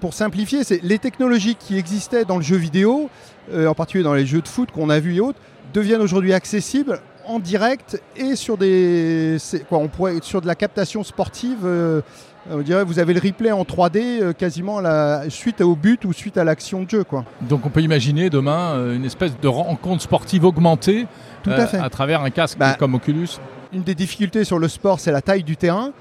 [0.00, 3.08] pour simplifier, c'est les technologies qui existaient dans le jeu vidéo,
[3.52, 5.38] euh, en particulier dans les jeux de foot qu'on a vus et autres,
[5.72, 9.36] deviennent aujourd'hui accessibles en direct et sur des
[9.68, 12.00] quoi on pourrait sur de la captation sportive euh,
[12.48, 16.12] on dirait vous avez le replay en 3D euh, quasiment la, suite au but ou
[16.12, 17.04] suite à l'action de jeu.
[17.04, 17.24] Quoi.
[17.42, 21.06] Donc on peut imaginer demain euh, une espèce de rencontre sportive augmentée
[21.42, 21.78] Tout à, fait.
[21.78, 23.28] à travers un casque bah, comme Oculus
[23.72, 25.92] Une des difficultés sur le sport, c'est la taille du terrain.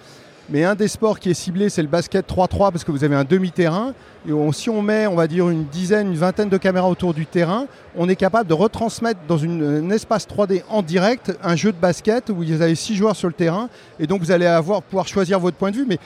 [0.52, 3.16] Mais un des sports qui est ciblé, c'est le basket 3-3 parce que vous avez
[3.16, 3.94] un demi-terrain.
[4.28, 7.28] Et si on met, on va dire, une dizaine, une vingtaine de caméras autour du
[7.28, 11.78] terrain, on est capable de retransmettre dans un espace 3D en direct un jeu de
[11.78, 13.70] basket où vous avez six joueurs sur le terrain.
[14.00, 15.86] Et donc vous allez avoir, pouvoir choisir votre point de vue.
[15.88, 16.00] Mais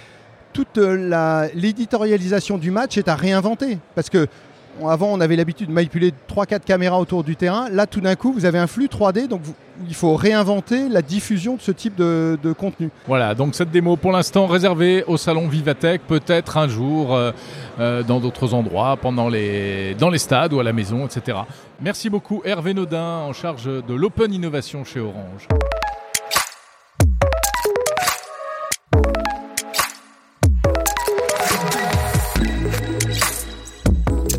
[0.53, 3.79] toute euh, l'éditorialisation du match est à réinventer.
[3.95, 4.27] Parce que
[4.87, 7.69] avant, on avait l'habitude de manipuler 3-4 caméras autour du terrain.
[7.69, 9.41] Là, tout d'un coup, vous avez un flux 3D, donc
[9.87, 12.89] il faut réinventer la diffusion de ce type de, contenu.
[13.07, 17.31] Voilà, donc cette démo pour l'instant réservée au salon Vivatech, peut-être un jour euh,
[17.79, 21.37] euh, dans d'autres endroits, dans les stades ou à la maison, etc.
[21.81, 25.47] Merci beaucoup Hervé Nodin, en charge de l'Open Innovation chez Orange.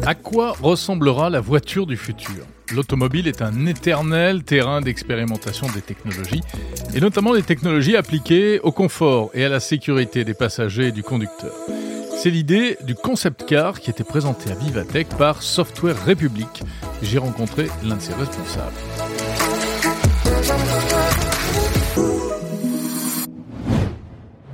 [0.06, 2.44] À quoi ressemblera la voiture du futur?
[2.74, 6.42] L'automobile est un éternel terrain d'expérimentation des technologies,
[6.94, 11.02] et notamment des technologies appliquées au confort et à la sécurité des passagers et du
[11.02, 11.54] conducteur.
[12.18, 16.62] C'est l'idée du concept car qui était présenté à Vivatech par Software République.
[17.02, 19.13] J'ai rencontré l'un de ses responsables.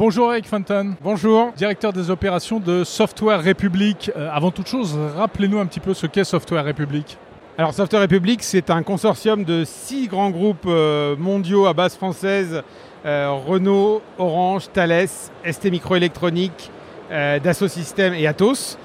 [0.01, 0.95] Bonjour Eric Fontaine.
[1.03, 1.53] Bonjour.
[1.59, 4.11] Directeur des opérations de Software République.
[4.17, 7.19] Euh, avant toute chose, rappelez-nous un petit peu ce qu'est Software République.
[7.59, 12.63] Alors Software Republic, c'est un consortium de six grands groupes euh, mondiaux à base française
[13.05, 15.07] euh, Renault, Orange, Thales,
[15.45, 16.71] ST Microélectronique,
[17.11, 18.79] Dassault Systèmes et Atos,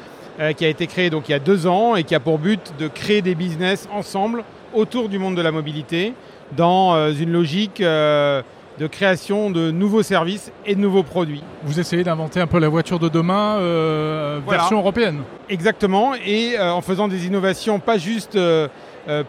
[0.58, 2.74] qui a été créé donc il y a deux ans et qui a pour but
[2.78, 6.14] de créer des business ensemble autour du monde de la mobilité
[6.58, 7.82] dans une logique
[8.80, 11.44] de création de nouveaux services et de nouveaux produits.
[11.64, 16.74] Vous essayez d'inventer un peu la voiture de demain euh, version européenne Exactement, et euh,
[16.74, 18.68] en faisant des innovations pas juste euh,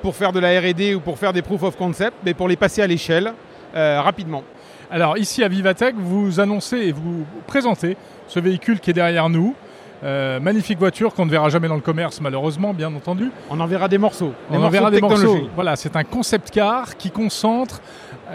[0.02, 2.56] pour faire de la RD ou pour faire des proof of concept, mais pour les
[2.56, 3.32] passer à l'échelle
[3.74, 4.42] rapidement.
[4.90, 9.54] Alors ici à Vivatech, vous annoncez et vous présentez ce véhicule qui est derrière nous.
[10.02, 13.30] magnifique voiture qu'on ne verra jamais dans le commerce malheureusement, bien entendu.
[13.50, 14.32] On en verra des morceaux.
[14.50, 15.50] On en verra des morceaux.
[15.54, 17.82] Voilà, c'est un concept car qui concentre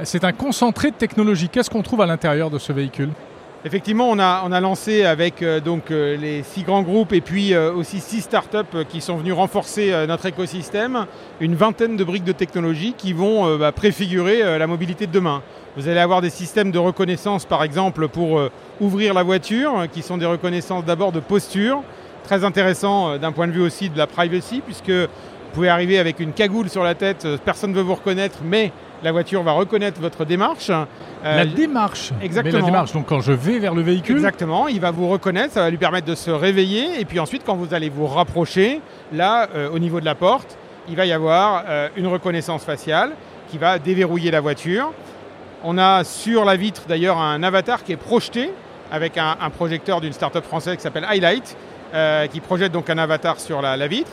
[0.04, 1.50] c'est un concentré de technologie.
[1.50, 3.10] Qu'est-ce qu'on trouve à l'intérieur de ce véhicule
[3.64, 7.72] Effectivement, on a, lancé avec euh, donc, euh, les six grands groupes et puis euh,
[7.72, 11.06] aussi six startups qui sont venus renforcer notre écosystème,
[11.40, 15.44] une vingtaine de briques de technologie qui vont bah, préfigurer la mobilité de demain.
[15.78, 18.42] Vous allez avoir des systèmes de reconnaissance, par exemple, pour
[18.80, 21.84] ouvrir la voiture, qui sont des reconnaissances d'abord de posture,
[22.24, 26.20] très intéressant d'un point de vue aussi de la privacy, puisque vous pouvez arriver avec
[26.20, 28.72] une cagoule sur la tête, personne ne veut vous reconnaître, mais
[29.04, 30.70] la voiture va reconnaître votre démarche.
[30.70, 30.86] Euh,
[31.24, 32.60] la démarche Exactement.
[32.60, 35.62] la démarche, donc quand je vais vers le véhicule Exactement, il va vous reconnaître, ça
[35.62, 37.00] va lui permettre de se réveiller.
[37.00, 40.58] Et puis ensuite, quand vous allez vous rapprocher, là, euh, au niveau de la porte,
[40.90, 43.12] il va y avoir euh, une reconnaissance faciale
[43.50, 44.92] qui va déverrouiller la voiture.
[45.64, 48.52] On a sur la vitre d'ailleurs un avatar qui est projeté
[48.92, 51.56] avec un, projecteur d'une start-up française qui s'appelle Highlight,
[52.32, 54.12] qui projette donc un avatar sur la vitre.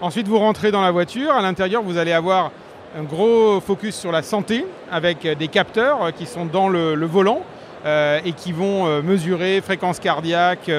[0.00, 1.32] Ensuite, vous rentrez dans la voiture.
[1.32, 2.50] À l'intérieur, vous allez avoir
[2.96, 7.40] un gros focus sur la santé avec des capteurs qui sont dans le, volant
[7.84, 10.70] euh, et qui vont euh, mesurer fréquence cardiaque,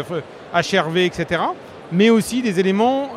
[0.54, 1.42] HRV, euh, etc.
[1.92, 3.10] Mais aussi des éléments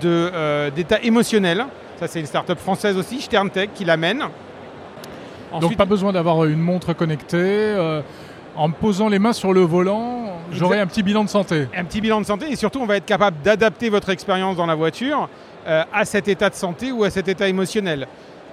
[0.00, 1.66] d'état émotionnel.
[1.98, 4.24] Ça, c'est une start-up française aussi, SternTech, qui l'amène.
[5.60, 7.74] Donc, pas besoin d'avoir une montre connectée.
[8.56, 11.66] en me posant les mains sur le volant, j'aurai un petit bilan de santé.
[11.76, 14.66] Un petit bilan de santé et surtout, on va être capable d'adapter votre expérience dans
[14.66, 15.28] la voiture
[15.68, 18.06] à cet état de santé ou à cet état émotionnel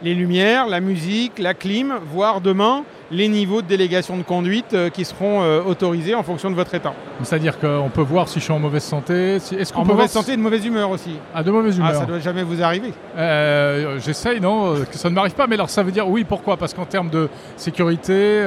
[0.04, 4.90] les lumières, la musique, la clim, voire demain les niveaux de délégation de conduite euh,
[4.90, 6.94] qui seront euh, autorisés en fonction de votre état.
[7.22, 10.38] C'est-à-dire qu'on peut voir si je suis en mauvaise santé Est-ce En mauvaise santé et
[10.38, 11.12] de mauvaise humeur aussi.
[11.34, 11.92] Ah, de mauvaise humeur.
[11.94, 12.94] Ah, ça doit jamais vous arriver.
[13.16, 15.46] Euh, j'essaye, non, que ça ne m'arrive pas.
[15.46, 16.58] Mais alors ça veut dire oui, pourquoi?
[16.58, 18.42] Parce qu'en termes de sécurité...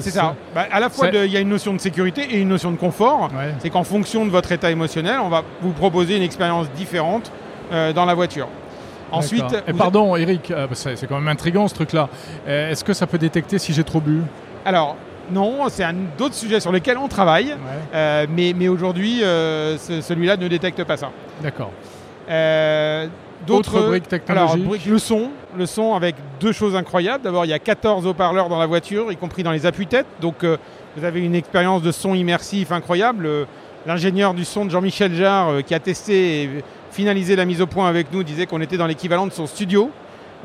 [0.00, 0.34] c'est ça.
[0.54, 2.78] Bah, à la fois, il y a une notion de sécurité et une notion de
[2.78, 3.30] confort.
[3.58, 7.30] C'est qu'en fonction de votre état émotionnel, on va vous proposer une expérience différente
[7.72, 8.48] dans la voiture.
[9.12, 12.08] Ensuite, pardon, Eric, euh, c'est quand même intriguant ce truc-là.
[12.48, 14.22] Euh, est-ce que ça peut détecter si j'ai trop bu?
[14.64, 14.96] Alors,
[15.30, 17.54] non, c'est un d'autres sujets sur lesquels on travaille,
[17.94, 21.10] euh, mais, mais aujourd'hui, celui-là ne détecte pas ça.
[21.42, 21.70] D'accord.
[23.46, 27.24] D'autres briques technologiques alors, Le son, le son avec deux choses incroyables.
[27.24, 30.06] D'abord, il y a 14 haut-parleurs dans la voiture, y compris dans les appuis-têtes.
[30.20, 30.44] Donc,
[30.96, 33.28] vous avez une expérience de son immersif incroyable.
[33.84, 38.12] L'ingénieur du son de Jean-Michel Jarre, qui a testé finaliser la mise au point avec
[38.12, 39.90] nous, disait qu'on était dans l'équivalent de son studio.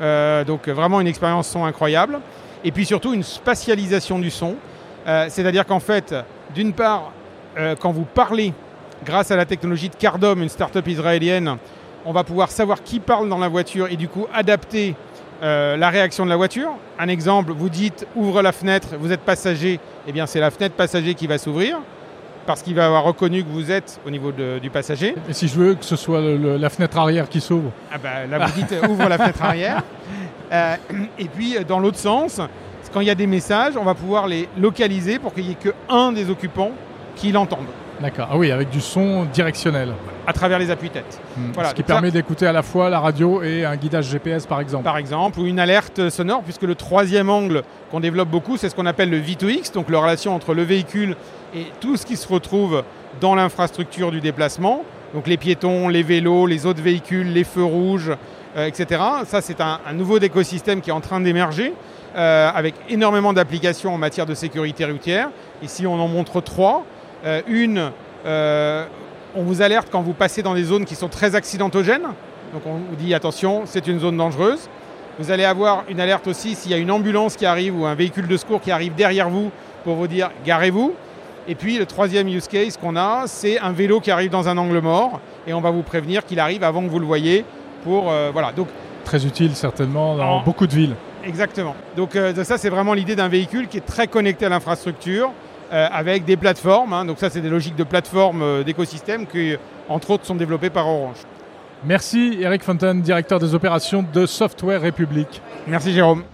[0.00, 2.20] Euh, donc vraiment une expérience son incroyable.
[2.64, 4.56] Et puis surtout une spatialisation du son.
[5.06, 6.14] Euh, c'est-à-dire qu'en fait,
[6.54, 7.12] d'une part,
[7.58, 8.52] euh, quand vous parlez,
[9.04, 11.56] grâce à la technologie de Cardom, une start-up israélienne,
[12.04, 14.94] on va pouvoir savoir qui parle dans la voiture et du coup adapter
[15.40, 16.70] la réaction de la voiture.
[16.98, 20.50] Un exemple, vous dites ouvre la fenêtre, vous êtes passager, et eh bien c'est la
[20.50, 21.78] fenêtre passager qui va s'ouvrir
[22.48, 25.14] parce qu'il va avoir reconnu que vous êtes au niveau du passager.
[25.28, 28.46] Et si je veux que ce soit la fenêtre arrière qui s'ouvre ah bah, Là,
[28.46, 29.82] vous dites ouvre la fenêtre arrière.
[30.50, 30.76] Euh,
[31.18, 32.40] et puis, dans l'autre sens,
[32.90, 35.56] quand il y a des messages, on va pouvoir les localiser pour qu'il n'y ait
[35.56, 36.70] qu'un des occupants
[37.16, 37.66] qui l'entende.
[38.00, 38.28] D'accord.
[38.30, 39.92] Ah oui, avec du son directionnel.
[40.26, 41.20] À travers les appuis-têtes.
[41.36, 41.52] Hmm.
[41.52, 41.70] Voilà.
[41.70, 44.84] Ce qui permet d'écouter à la fois la radio et un guidage GPS, par exemple.
[44.84, 48.74] Par exemple, ou une alerte sonore, puisque le troisième angle qu'on développe beaucoup, c'est ce
[48.74, 51.16] qu'on appelle le V2X, donc la relation entre le véhicule
[51.54, 52.84] et tout ce qui se retrouve
[53.20, 54.84] dans l'infrastructure du déplacement,
[55.14, 58.12] donc les piétons, les vélos, les autres véhicules, les feux rouges,
[58.56, 59.02] euh, etc.
[59.26, 61.72] Ça, c'est un, nouveau écosystème qui est en train d'émerger,
[62.16, 65.30] euh, avec énormément d'applications en matière de sécurité routière.
[65.62, 66.84] Ici, on en montre trois.
[67.24, 67.90] Euh, une,
[69.34, 72.08] on vous alerte quand vous passez dans des zones qui sont très accidentogènes.
[72.52, 74.68] Donc on vous dit attention, c'est une zone dangereuse.
[75.18, 77.94] Vous allez avoir une alerte aussi s'il y a une ambulance qui arrive ou un
[77.94, 79.50] véhicule de secours qui arrive derrière vous
[79.84, 80.94] pour vous dire garez-vous.
[81.48, 84.56] Et puis le troisième use case qu'on a, c'est un vélo qui arrive dans un
[84.58, 87.44] angle mort et on va vous prévenir qu'il arrive avant que vous le voyez.
[87.84, 88.52] Pour, euh, voilà.
[88.52, 88.68] Donc,
[89.04, 90.94] Très utile certainement dans beaucoup de villes.
[91.24, 91.74] Exactement.
[91.96, 95.30] Donc euh, ça c'est vraiment l'idée d'un véhicule qui est très connecté à l'infrastructure euh,
[95.70, 96.92] avec des plateformes.
[96.92, 97.04] Hein.
[97.04, 99.54] Donc ça c'est des logiques de plateformes d'écosystème qui
[99.88, 101.18] entre autres sont développées par Orange.
[101.84, 105.40] Merci Eric Fontaine, directeur des opérations de Software République.
[105.66, 106.24] Merci Jérôme.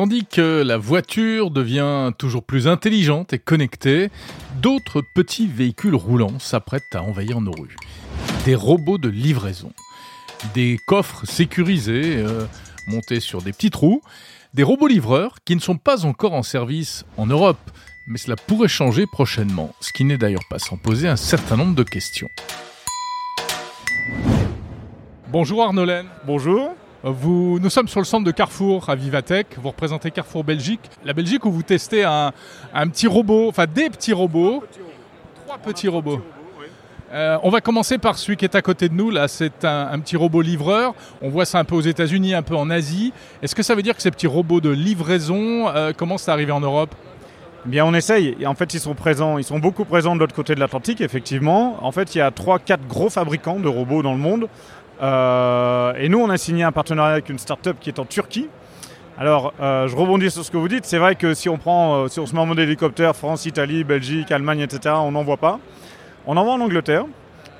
[0.00, 4.08] Tandis que la voiture devient toujours plus intelligente et connectée,
[4.62, 7.76] d'autres petits véhicules roulants s'apprêtent à envahir nos rues.
[8.46, 9.72] Des robots de livraison,
[10.54, 12.46] des coffres sécurisés euh,
[12.86, 14.02] montés sur des petits trous,
[14.54, 17.70] des robots livreurs qui ne sont pas encore en service en Europe,
[18.06, 21.74] mais cela pourrait changer prochainement, ce qui n'est d'ailleurs pas sans poser un certain nombre
[21.74, 22.28] de questions.
[25.28, 26.06] Bonjour Arnolen.
[26.26, 26.74] Bonjour.
[27.02, 29.46] Vous, nous sommes sur le centre de Carrefour à Vivatech.
[29.56, 30.80] Vous représentez Carrefour Belgique.
[31.04, 32.32] La Belgique où vous testez un,
[32.74, 34.64] un petit robot, enfin des petits robots.
[35.46, 36.20] Trois petits robots.
[37.12, 39.12] Euh, on va commencer par celui qui est à côté de nous.
[39.26, 40.94] C'est un, petit robot livreur.
[41.22, 43.12] On voit ça un peu aux États-Unis, un peu en Asie.
[43.42, 46.52] Est-ce que ça veut dire que ces petits robots de livraison euh, commencent à arriver
[46.52, 46.94] en Europe?
[47.66, 48.36] Eh Bien, on essaye.
[48.46, 49.38] En fait, ils sont présents.
[49.38, 51.84] Ils sont beaucoup présents de l'autre côté de l'Atlantique, effectivement.
[51.84, 54.46] En fait, il y a trois, quatre gros fabricants de robots dans le monde.
[55.02, 58.48] Euh, et nous, on a signé un partenariat avec une start-up qui est en Turquie.
[59.18, 60.86] Alors, je rebondis sur ce que vous dites.
[60.86, 63.84] C'est vrai que si on prend, si on se met en mode hélicoptère, France, Italie,
[63.84, 65.58] Belgique, Allemagne, etc., on n'en voit pas.
[66.26, 67.04] On en voit en Angleterre.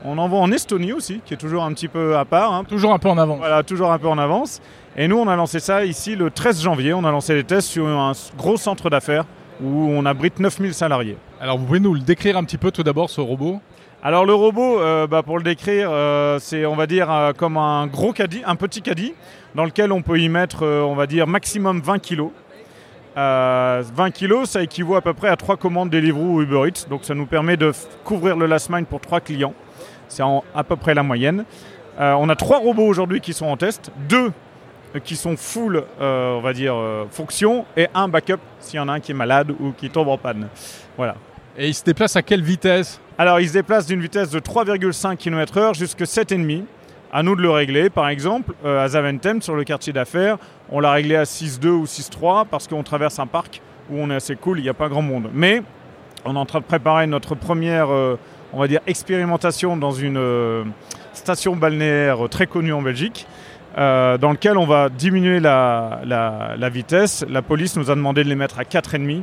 [0.04, 2.54] On en voit en Estonie aussi, qui est toujours un petit peu à part.
[2.54, 2.64] hein.
[2.64, 3.36] Toujours un peu en avant.
[3.36, 4.60] Voilà, toujours un peu en avance.
[4.96, 6.94] Et nous, on a lancé ça ici le 13 janvier.
[6.94, 9.24] On a lancé les tests sur un gros centre d'affaires
[9.62, 11.18] où on abrite 9000 salariés.
[11.40, 13.60] Alors, vous pouvez nous le décrire un petit peu tout d'abord, ce robot?
[14.02, 17.58] Alors le robot, euh, bah, pour le décrire, euh, c'est on va dire euh, comme
[17.58, 19.12] un gros caddie, un petit caddie,
[19.54, 22.30] dans lequel on peut y mettre, on va dire, maximum 20 kilos.
[23.20, 26.88] Euh, 20 kilos, ça équivaut à peu près à trois commandes Deliveroo ou Uber Eats,
[26.88, 27.70] donc ça nous permet de
[28.02, 29.52] couvrir le last mile pour trois clients.
[30.08, 30.22] C'est
[30.54, 31.44] à peu près la moyenne.
[32.00, 34.32] Euh, on a trois robots aujourd'hui qui sont en test, deux
[34.96, 36.74] euh, qui sont full, euh, on va dire,
[37.10, 40.08] fonction, et un backup s'il y en a un qui est malade ou qui tombe
[40.08, 40.48] en panne.
[40.96, 41.16] Voilà.
[41.58, 43.00] Et il se déplace à quelle vitesse?
[43.18, 46.62] Alors, il se déplace d'une vitesse de 3,5 km/h jusqu'à 7,5
[47.12, 47.90] À nous de le régler.
[47.90, 50.38] Par exemple, euh, à Zaventem, sur le quartier d'affaires,
[50.70, 54.14] on l'a réglé à 6,2 ou 6,3 parce qu'on traverse un parc où on est
[54.14, 55.28] assez cool, il n'y a pas grand monde.
[55.34, 55.62] Mais
[56.24, 58.16] on est en train de préparer notre première, euh,
[58.52, 60.62] on va dire, expérimentation dans une euh,
[61.12, 63.26] station balnéaire très connue en Belgique.
[63.76, 67.24] dans lequel on va diminuer la vitesse.
[67.28, 69.22] La police nous a demandé de les mettre à 4,5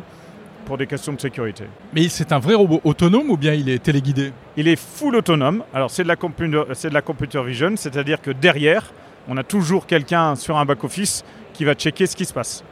[0.68, 1.64] pour des questions de sécurité.
[1.94, 4.34] Mais c'est un vrai robot autonome ou bien il est téléguidé?
[4.58, 5.64] Il est full autonome.
[5.74, 8.92] Alors c'est de la computer, c'est de la computer vision, c'est-à-dire que derrière,
[9.30, 12.64] on a toujours quelqu'un sur un back-office qui va checker ce qui se passe.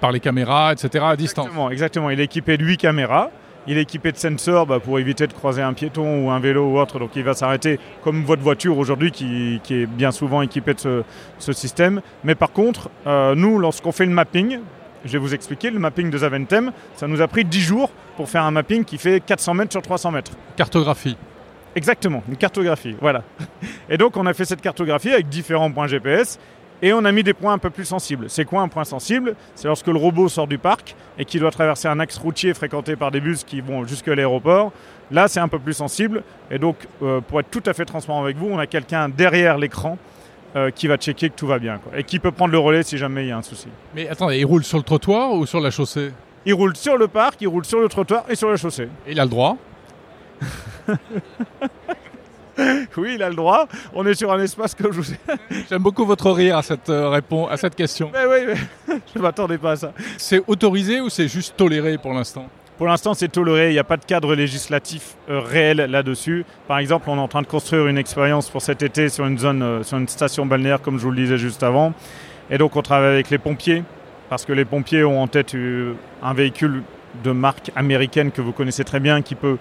[0.00, 1.04] Par les caméras, etc.
[1.06, 1.46] à distance.
[1.46, 2.10] Exactement, exactement.
[2.10, 3.30] Il est équipé de 8 caméras.
[3.66, 6.70] Il est équipé de sensors bah, pour éviter de croiser un piéton ou un vélo
[6.70, 6.98] ou autre.
[6.98, 10.80] Donc il va s'arrêter comme votre voiture aujourd'hui qui, qui est bien souvent équipée de
[10.80, 11.02] ce,
[11.38, 12.00] ce système.
[12.24, 14.58] Mais par contre, euh, nous, lorsqu'on fait le mapping,
[15.04, 18.28] je vais vous expliquer, le mapping de Zaventem, ça nous a pris 10 jours pour
[18.28, 20.32] faire un mapping qui fait 400 mètres sur 300 mètres.
[20.56, 21.16] Cartographie.
[21.76, 23.22] Exactement, une cartographie, voilà.
[23.90, 26.38] Et donc on a fait cette cartographie avec différents points GPS
[26.82, 28.26] et on a mis des points un peu plus sensibles.
[28.28, 29.36] C'est quoi un point sensible?
[29.54, 32.94] C'est lorsque le robot sort du parc et qu'il doit traverser un axe routier fréquenté
[32.94, 34.72] par des bus qui vont jusqu'à l'aéroport.
[35.10, 36.22] Là, c'est un peu plus sensible.
[36.50, 39.56] Et donc, euh, pour être tout à fait transparent avec vous, on a quelqu'un derrière
[39.56, 39.98] l'écran
[40.56, 42.82] euh, qui va checker que tout va bien quoi, et qui peut prendre le relais
[42.82, 43.68] si jamais il y a un souci.
[43.94, 46.12] Mais attendez, il roule sur le trottoir ou sur la chaussée?
[46.46, 48.88] Il roule sur le parc, il roule sur le trottoir et sur la chaussée.
[49.08, 49.56] Il a le droit?
[52.96, 53.66] Oui, il a le droit.
[53.94, 55.18] On est sur un espace comme je vous ai.
[55.68, 58.10] J'aime beaucoup votre rire à cette, euh, réponse, à cette question.
[58.12, 59.92] Mais oui, mais je ne m'attendais pas à ça.
[60.18, 62.48] C'est autorisé ou c'est juste toléré pour l'instant?
[62.76, 63.68] Pour l'instant, c'est toléré.
[63.70, 66.44] Il n'y a pas de cadre législatif euh, réel là-dessus.
[66.66, 69.38] Par exemple, on est en train de construire une expérience pour cet été sur une
[69.38, 71.92] zone, euh, sur une station balnéaire, comme je vous le disais juste avant.
[72.50, 73.84] Et donc, on travaille avec les pompiers,
[74.28, 76.82] parce que les pompiers ont en tête euh, un véhicule
[77.22, 79.56] de marque américaine que vous connaissez très bien, qui peut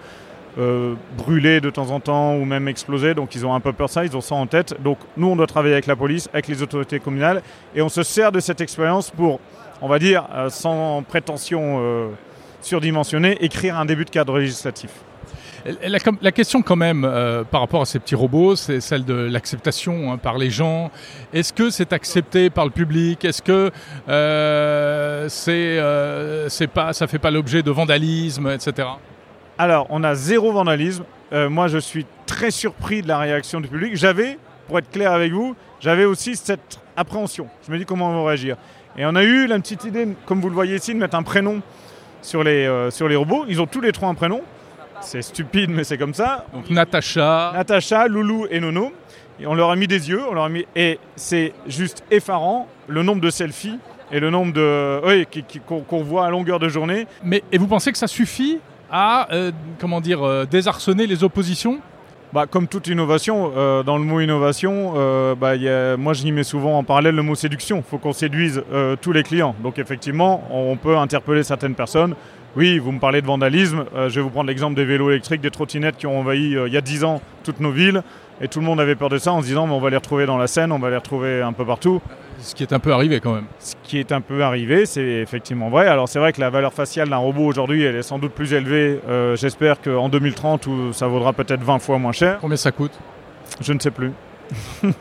[1.17, 3.15] brûler de temps en temps ou même exploser.
[3.15, 4.75] Donc, ils ont un peu peur de ça, ils ont ça en tête.
[4.83, 7.41] Donc, nous, on doit travailler avec la police, avec les autorités communales,
[7.75, 9.39] et on se sert de cette expérience pour,
[9.81, 12.11] on va dire, sans prétention
[12.65, 14.91] surdimensionnée, écrire un début de cadre législatif.
[15.81, 19.13] La, la question quand même euh, par rapport à ces petits robots, c'est celle de
[19.13, 20.91] l'acceptation hein, par les gens.
[21.31, 23.23] Est-ce que c'est accepté par le public?
[23.23, 23.71] Est-ce que
[24.09, 28.89] euh, c'est, euh, c'est pas, ça fait pas l'objet de vandalisme, etc.
[29.57, 31.05] Alors, on a zéro vandalisme.
[31.31, 33.95] Euh, moi, je suis très surpris de la réaction du public.
[33.95, 37.47] J'avais, pour être clair avec vous, j'avais aussi cette appréhension.
[37.65, 38.57] Je me dis comment on va réagir?
[38.97, 41.23] Et on a eu la petite idée, comme vous le voyez ici, de mettre un
[41.23, 41.61] prénom
[42.23, 43.45] sur les, euh, sur les robots.
[43.47, 44.41] Ils ont tous les trois un prénom.
[45.01, 46.45] C'est stupide, mais c'est comme ça.
[46.53, 48.91] Donc Natacha, Natacha, Loulou et Nono.
[49.39, 50.65] Et on leur a mis des yeux, on leur a mis...
[50.75, 53.79] et c'est juste effarant le nombre de selfies
[54.11, 55.27] et le nombre de oui,
[55.67, 57.07] qu'on voit à longueur de journée.
[57.23, 58.59] Mais et vous pensez que ça suffit
[58.91, 61.79] à euh, comment dire euh, désarçonner les oppositions?
[62.33, 64.93] Bah, comme toute innovation, euh, dans le mot innovation,
[65.35, 67.77] bah, y a, moi je y mets souvent en parallèle le mot séduction.
[67.77, 68.63] Il faut qu'on séduise
[69.01, 69.55] tous les clients.
[69.61, 72.15] Donc effectivement, on peut interpeller certaines personnes.
[72.55, 73.85] Oui, vous me parlez de vandalisme.
[73.95, 76.77] je vais vous prendre l'exemple des vélos électriques, des trottinettes qui ont envahi il y
[76.77, 78.03] a 10 ans toutes nos villes.
[78.41, 79.97] Et tout le monde avait peur de ça en se disant mais on va les
[79.97, 82.01] retrouver dans la Seine, on va les retrouver un peu partout.
[82.39, 83.45] Ce qui est un peu arrivé quand même.
[83.59, 85.87] Ce qui est un peu arrivé, c'est effectivement vrai.
[85.87, 88.53] Alors c'est vrai que la valeur faciale d'un robot aujourd'hui, elle est sans doute plus
[88.53, 88.99] élevée.
[89.07, 92.39] Euh, j'espère qu'en 2030, ça vaudra peut-être 20 fois moins cher.
[92.41, 92.91] Combien ça coûte?
[93.61, 94.11] Je ne sais plus.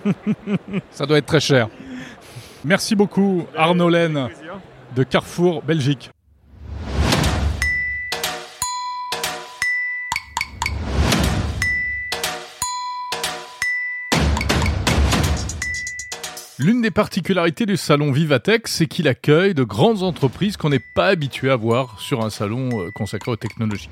[0.91, 1.69] ça doit être très cher.
[2.65, 4.29] Merci beaucoup Arnaud Laine
[4.95, 6.11] de Carrefour Belgique.
[16.63, 21.09] L'une des particularités du salon Vivatech, c'est qu'il accueille de grandes entreprises qu'on n'est pas
[21.09, 23.91] habitué à voir sur un salon euh, consacré aux technologies.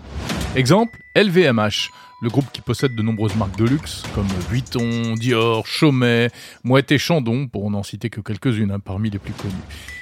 [0.54, 1.90] Exemple, LVMH,
[2.22, 6.30] le groupe qui possède de nombreuses marques de luxe comme Vuitton, Dior, Chaumet,
[6.62, 9.52] Moët et Chandon, pour n'en citer que quelques-unes hein, parmi les plus connues.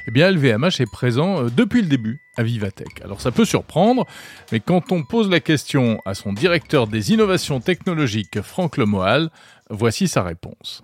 [0.06, 3.00] Eh bien, LVMH est présent euh, depuis le début à Vivatech.
[3.02, 4.06] Alors ça peut surprendre,
[4.52, 9.30] mais quand on pose la question à son directeur des innovations technologiques, Franck Lemoal,
[9.70, 10.82] voici sa réponse.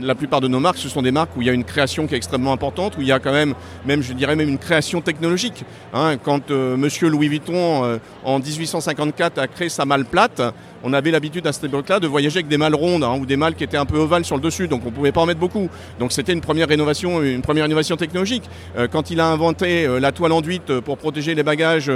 [0.00, 2.08] La plupart de nos marques, ce sont des marques où il y a une création
[2.08, 3.54] qui est extrêmement importante, où il y a quand même,
[3.86, 5.64] même je dirais même une création technologique.
[5.92, 6.16] Hein.
[6.16, 10.42] quand euh, Monsieur Louis Vuitton, euh, en 1854, a créé sa malle plate,
[10.86, 13.36] on avait l'habitude à cette époque-là de voyager avec des malles rondes hein, ou des
[13.36, 15.26] malles qui étaient un peu ovales sur le dessus, donc on ne pouvait pas en
[15.26, 15.70] mettre beaucoup.
[15.98, 18.42] Donc c'était une première rénovation, une première innovation technologique.
[18.76, 21.90] Euh, quand il a inventé euh, la toile enduite pour protéger les bagages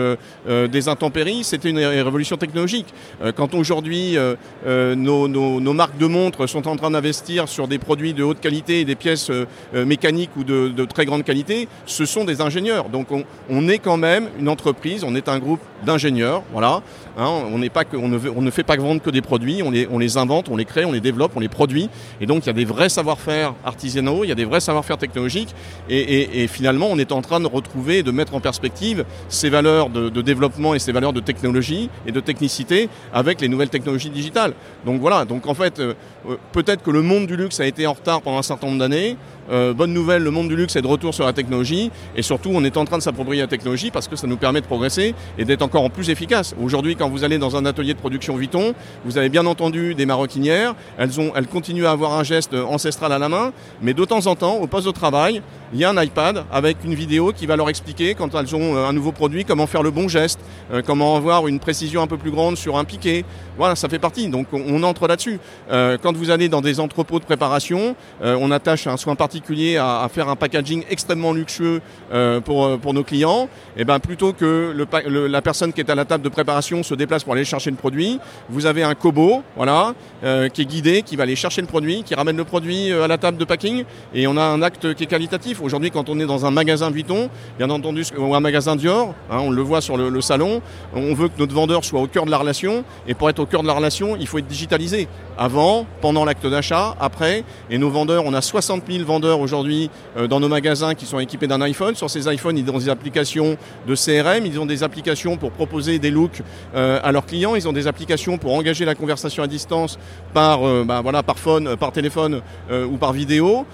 [0.46, 2.86] des intempéries, c'était une révolution technologique.
[3.34, 4.16] quand aujourd'hui
[4.64, 8.84] nos, marques de montres sont en train d'investir sur des produits de haute qualité et
[8.84, 9.30] des pièces
[9.72, 12.91] mécaniques ou de, très grande qualité, ce sont des ingénieurs.
[12.91, 13.07] Donc
[13.49, 16.82] on, est quand même une entreprise, on est un groupe d'ingénieurs, voilà.
[17.16, 20.57] Hein, on, pas que, ne fait pas vendre que des produits, on les, invente, on
[20.57, 21.89] les crée, on les développe, on les produit.
[22.20, 24.99] Et donc il y a des vrais savoir-faire artisanaux, il y a des vrais savoir-faire
[24.99, 25.55] technologiques.
[25.89, 30.22] Et, finalement, on est en train de retrouver, de mettre en perspective ces valeurs de,
[30.22, 34.53] développement et ces valeurs de technologie et de technicité avec les nouvelles technologies digitales.
[34.84, 36.18] Donc voilà, donc en fait, euh, euh,
[36.53, 39.16] peut-être que le monde du luxe a été en retard pendant un certain nombre d'années.
[39.51, 42.51] Euh, bonne nouvelle, le monde du luxe est de retour sur la technologie et surtout
[42.53, 45.14] on est en train de s'approprier la technologie parce que ça nous permet de progresser
[45.38, 46.55] et d'être encore en plus efficace.
[46.62, 48.74] Aujourd'hui, quand vous allez dans un atelier de production Vuitton,
[49.05, 53.12] vous avez bien entendu des maroquinières, elles, ont, elles continuent à avoir un geste ancestral
[53.12, 55.42] à la main, mais de temps en temps, au poste de travail,
[55.72, 58.76] il y a un iPad avec une vidéo qui va leur expliquer quand elles ont
[58.76, 60.40] euh, un nouveau produit comment faire le bon geste,
[60.72, 63.24] euh, comment avoir une précision un peu plus grande sur un piqué.
[63.57, 64.28] Voilà, ça fait partie.
[64.28, 65.40] Donc on, entre là-dessus.
[65.68, 69.38] quand vous allez dans des entrepôts de préparation, on attache un soin particulier
[69.78, 71.80] à, faire un packaging extrêmement luxueux
[72.12, 75.80] euh, pour, euh, pour nos clients, et eh ben plutôt que le, la personne qui
[75.80, 78.18] est à la table de préparation se déplace pour aller chercher le produit,
[78.49, 82.03] vous avez un cobo, voilà, euh, qui est guidé, qui va aller chercher le produit,
[82.03, 83.84] qui ramène le produit à la table de packing,
[84.14, 85.61] et on a un acte qui est qualitatif.
[85.61, 89.39] Aujourd'hui, quand on est dans un magasin Vuitton, bien entendu, ou un magasin Dior, hein,
[89.41, 90.62] on le voit sur le, le salon,
[90.95, 93.47] on veut que notre vendeur soit au cœur de la relation, et pour être au
[93.47, 95.09] cœur de la relation, il faut être digitalisé.
[95.36, 100.26] Avant, pendant l'acte d'achat, après, et nos vendeurs, on a 60 000 vendeurs aujourd'hui euh,
[100.26, 101.95] dans nos magasins qui sont équipés d'un iPhone.
[101.95, 103.57] Sur ces iPhones, ils ont des applications
[103.87, 106.43] de CRM, ils ont des applications pour proposer des looks
[106.74, 109.99] euh, à leurs clients, ils ont des applications pour engager la conversation à distance
[110.35, 113.66] par, euh, bah, voilà, par phone, par téléphone ou par vidéo.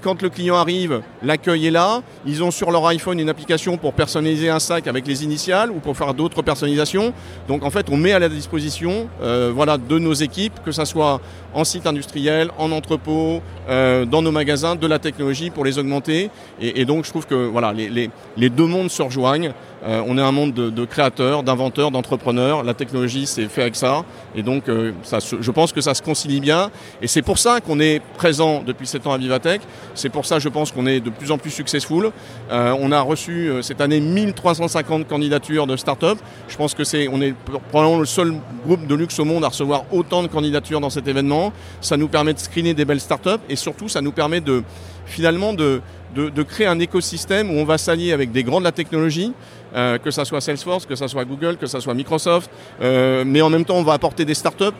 [0.00, 2.02] quand le client arrive, l'accueil est là.
[2.26, 5.80] Ils ont sur leur iPhone une application pour personnaliser un sac avec les initiales ou
[5.80, 7.12] pour faire d'autres personnalisations.
[7.48, 11.20] Donc en fait, on met à la disposition voilà, de nos équipes, que ce soit
[11.54, 16.30] en site industriel, en entrepôt, dans nos magasins, de la technologie pour les augmenter.
[16.60, 19.52] Et, donc je trouve que voilà, les, les, deux mondes se rejoignent.
[19.84, 22.62] Euh, on est un monde de, créateurs, d'inventeurs, d'entrepreneurs.
[22.62, 24.04] La technologie, c'est fait avec ça.
[24.34, 26.70] Et donc euh, ça, je pense que ça se concilie bien.
[27.00, 29.60] Et c'est pour ça qu'on est présent depuis 7 ans à Vivatech.
[29.94, 32.10] C'est pour ça, je pense, qu'on est de plus en plus successful.
[32.50, 36.18] Euh, on a reçu cette année 1350 candidatures de start-up.
[36.48, 37.34] Je pense que c'est, on est
[37.70, 41.08] probablement le seul groupe de luxe au monde à recevoir autant de candidatures dans cet
[41.08, 41.52] événement.
[41.80, 44.62] Ça nous permet de screener des belles start-up et surtout, ça nous permet de
[45.04, 45.80] finalement de,
[46.14, 49.32] de, créer un écosystème où on va s'allier avec des grands de la technologie,
[49.74, 52.50] euh, que ce soit Salesforce, que ce soit Google, que ce soit Microsoft,
[52.80, 54.76] euh, mais en même temps on va apporter des startups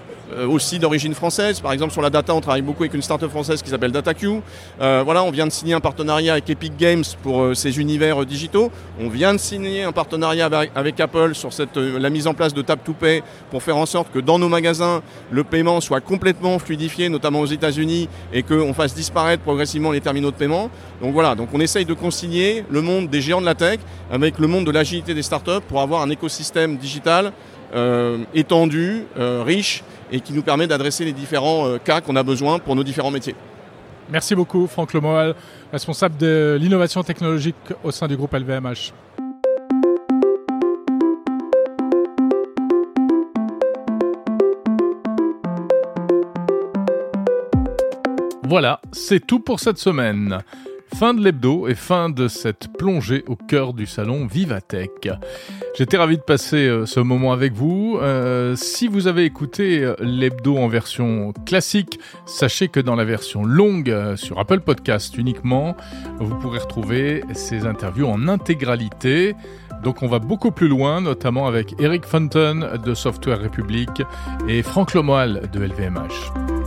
[0.49, 1.61] aussi d'origine française.
[1.61, 4.41] Par exemple, sur la data, on travaille beaucoup avec une startup française qui s'appelle DataQ.
[4.81, 8.25] Euh, voilà, on vient de signer un partenariat avec Epic Games pour euh, ces univers
[8.25, 8.71] digitaux.
[9.01, 12.85] On vient de signer un partenariat avec, Apple sur la mise en place de Tap
[12.85, 17.09] to Pay pour faire en sorte que dans nos magasins, le paiement soit complètement fluidifié,
[17.09, 20.71] notamment aux États-Unis, et qu'on fasse disparaître progressivement les terminaux de paiement.
[21.01, 23.81] Donc voilà, donc on essaye de concilier le monde des géants de la tech
[24.11, 27.33] avec le monde de l'agilité des startups pour avoir un écosystème digital
[28.35, 32.77] étendu, riche et qui nous permet d'adresser les différents euh, cas qu'on a besoin pour
[32.77, 33.35] nos différents métiers.
[34.11, 35.35] Merci beaucoup Franck Lemoal,
[35.73, 38.93] responsable de l'innovation technologique au sein du groupe LVMH.
[48.45, 50.41] Voilà, c'est tout pour cette semaine.
[50.95, 55.09] Fin de l'hebdo et fin de cette plongée au cœur du salon Vivatech.
[55.77, 57.99] J'étais ravi de passer euh, ce moment avec vous.
[58.01, 63.43] Euh, si vous avez écouté euh, l'hebdo en version classique, sachez que dans la version
[63.43, 65.77] longue sur Apple Podcast uniquement,
[66.21, 69.35] vous pourrez retrouver ces interviews en intégralité.
[69.83, 73.91] Donc on va beaucoup plus loin, notamment avec Eric Fenton de Software Republic
[74.47, 76.62] et Franck Lomoal de LVMH.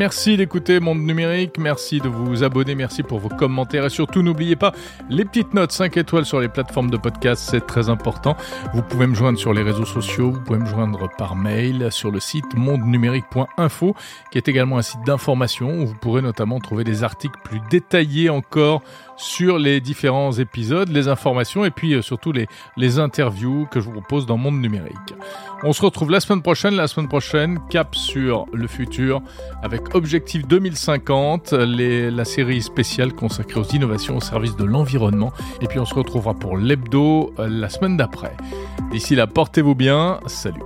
[0.00, 4.56] Merci d'écouter Monde Numérique, merci de vous abonner, merci pour vos commentaires et surtout n'oubliez
[4.56, 4.72] pas
[5.10, 8.34] les petites notes 5 étoiles sur les plateformes de podcast, c'est très important.
[8.72, 12.10] Vous pouvez me joindre sur les réseaux sociaux, vous pouvez me joindre par mail sur
[12.10, 13.94] le site mondenumérique.info
[14.32, 18.30] qui est également un site d'information où vous pourrez notamment trouver des articles plus détaillés
[18.30, 18.80] encore
[19.20, 22.46] sur les différents épisodes, les informations et puis euh, surtout les,
[22.76, 25.14] les interviews que je vous propose dans Monde Numérique.
[25.62, 29.20] On se retrouve la semaine prochaine, la semaine prochaine, cap sur le futur
[29.62, 35.32] avec Objectif 2050, les, la série spéciale consacrée aux innovations au service de l'environnement.
[35.60, 38.36] Et puis on se retrouvera pour l'hebdo euh, la semaine d'après.
[38.90, 40.60] D'ici là, portez-vous bien, salut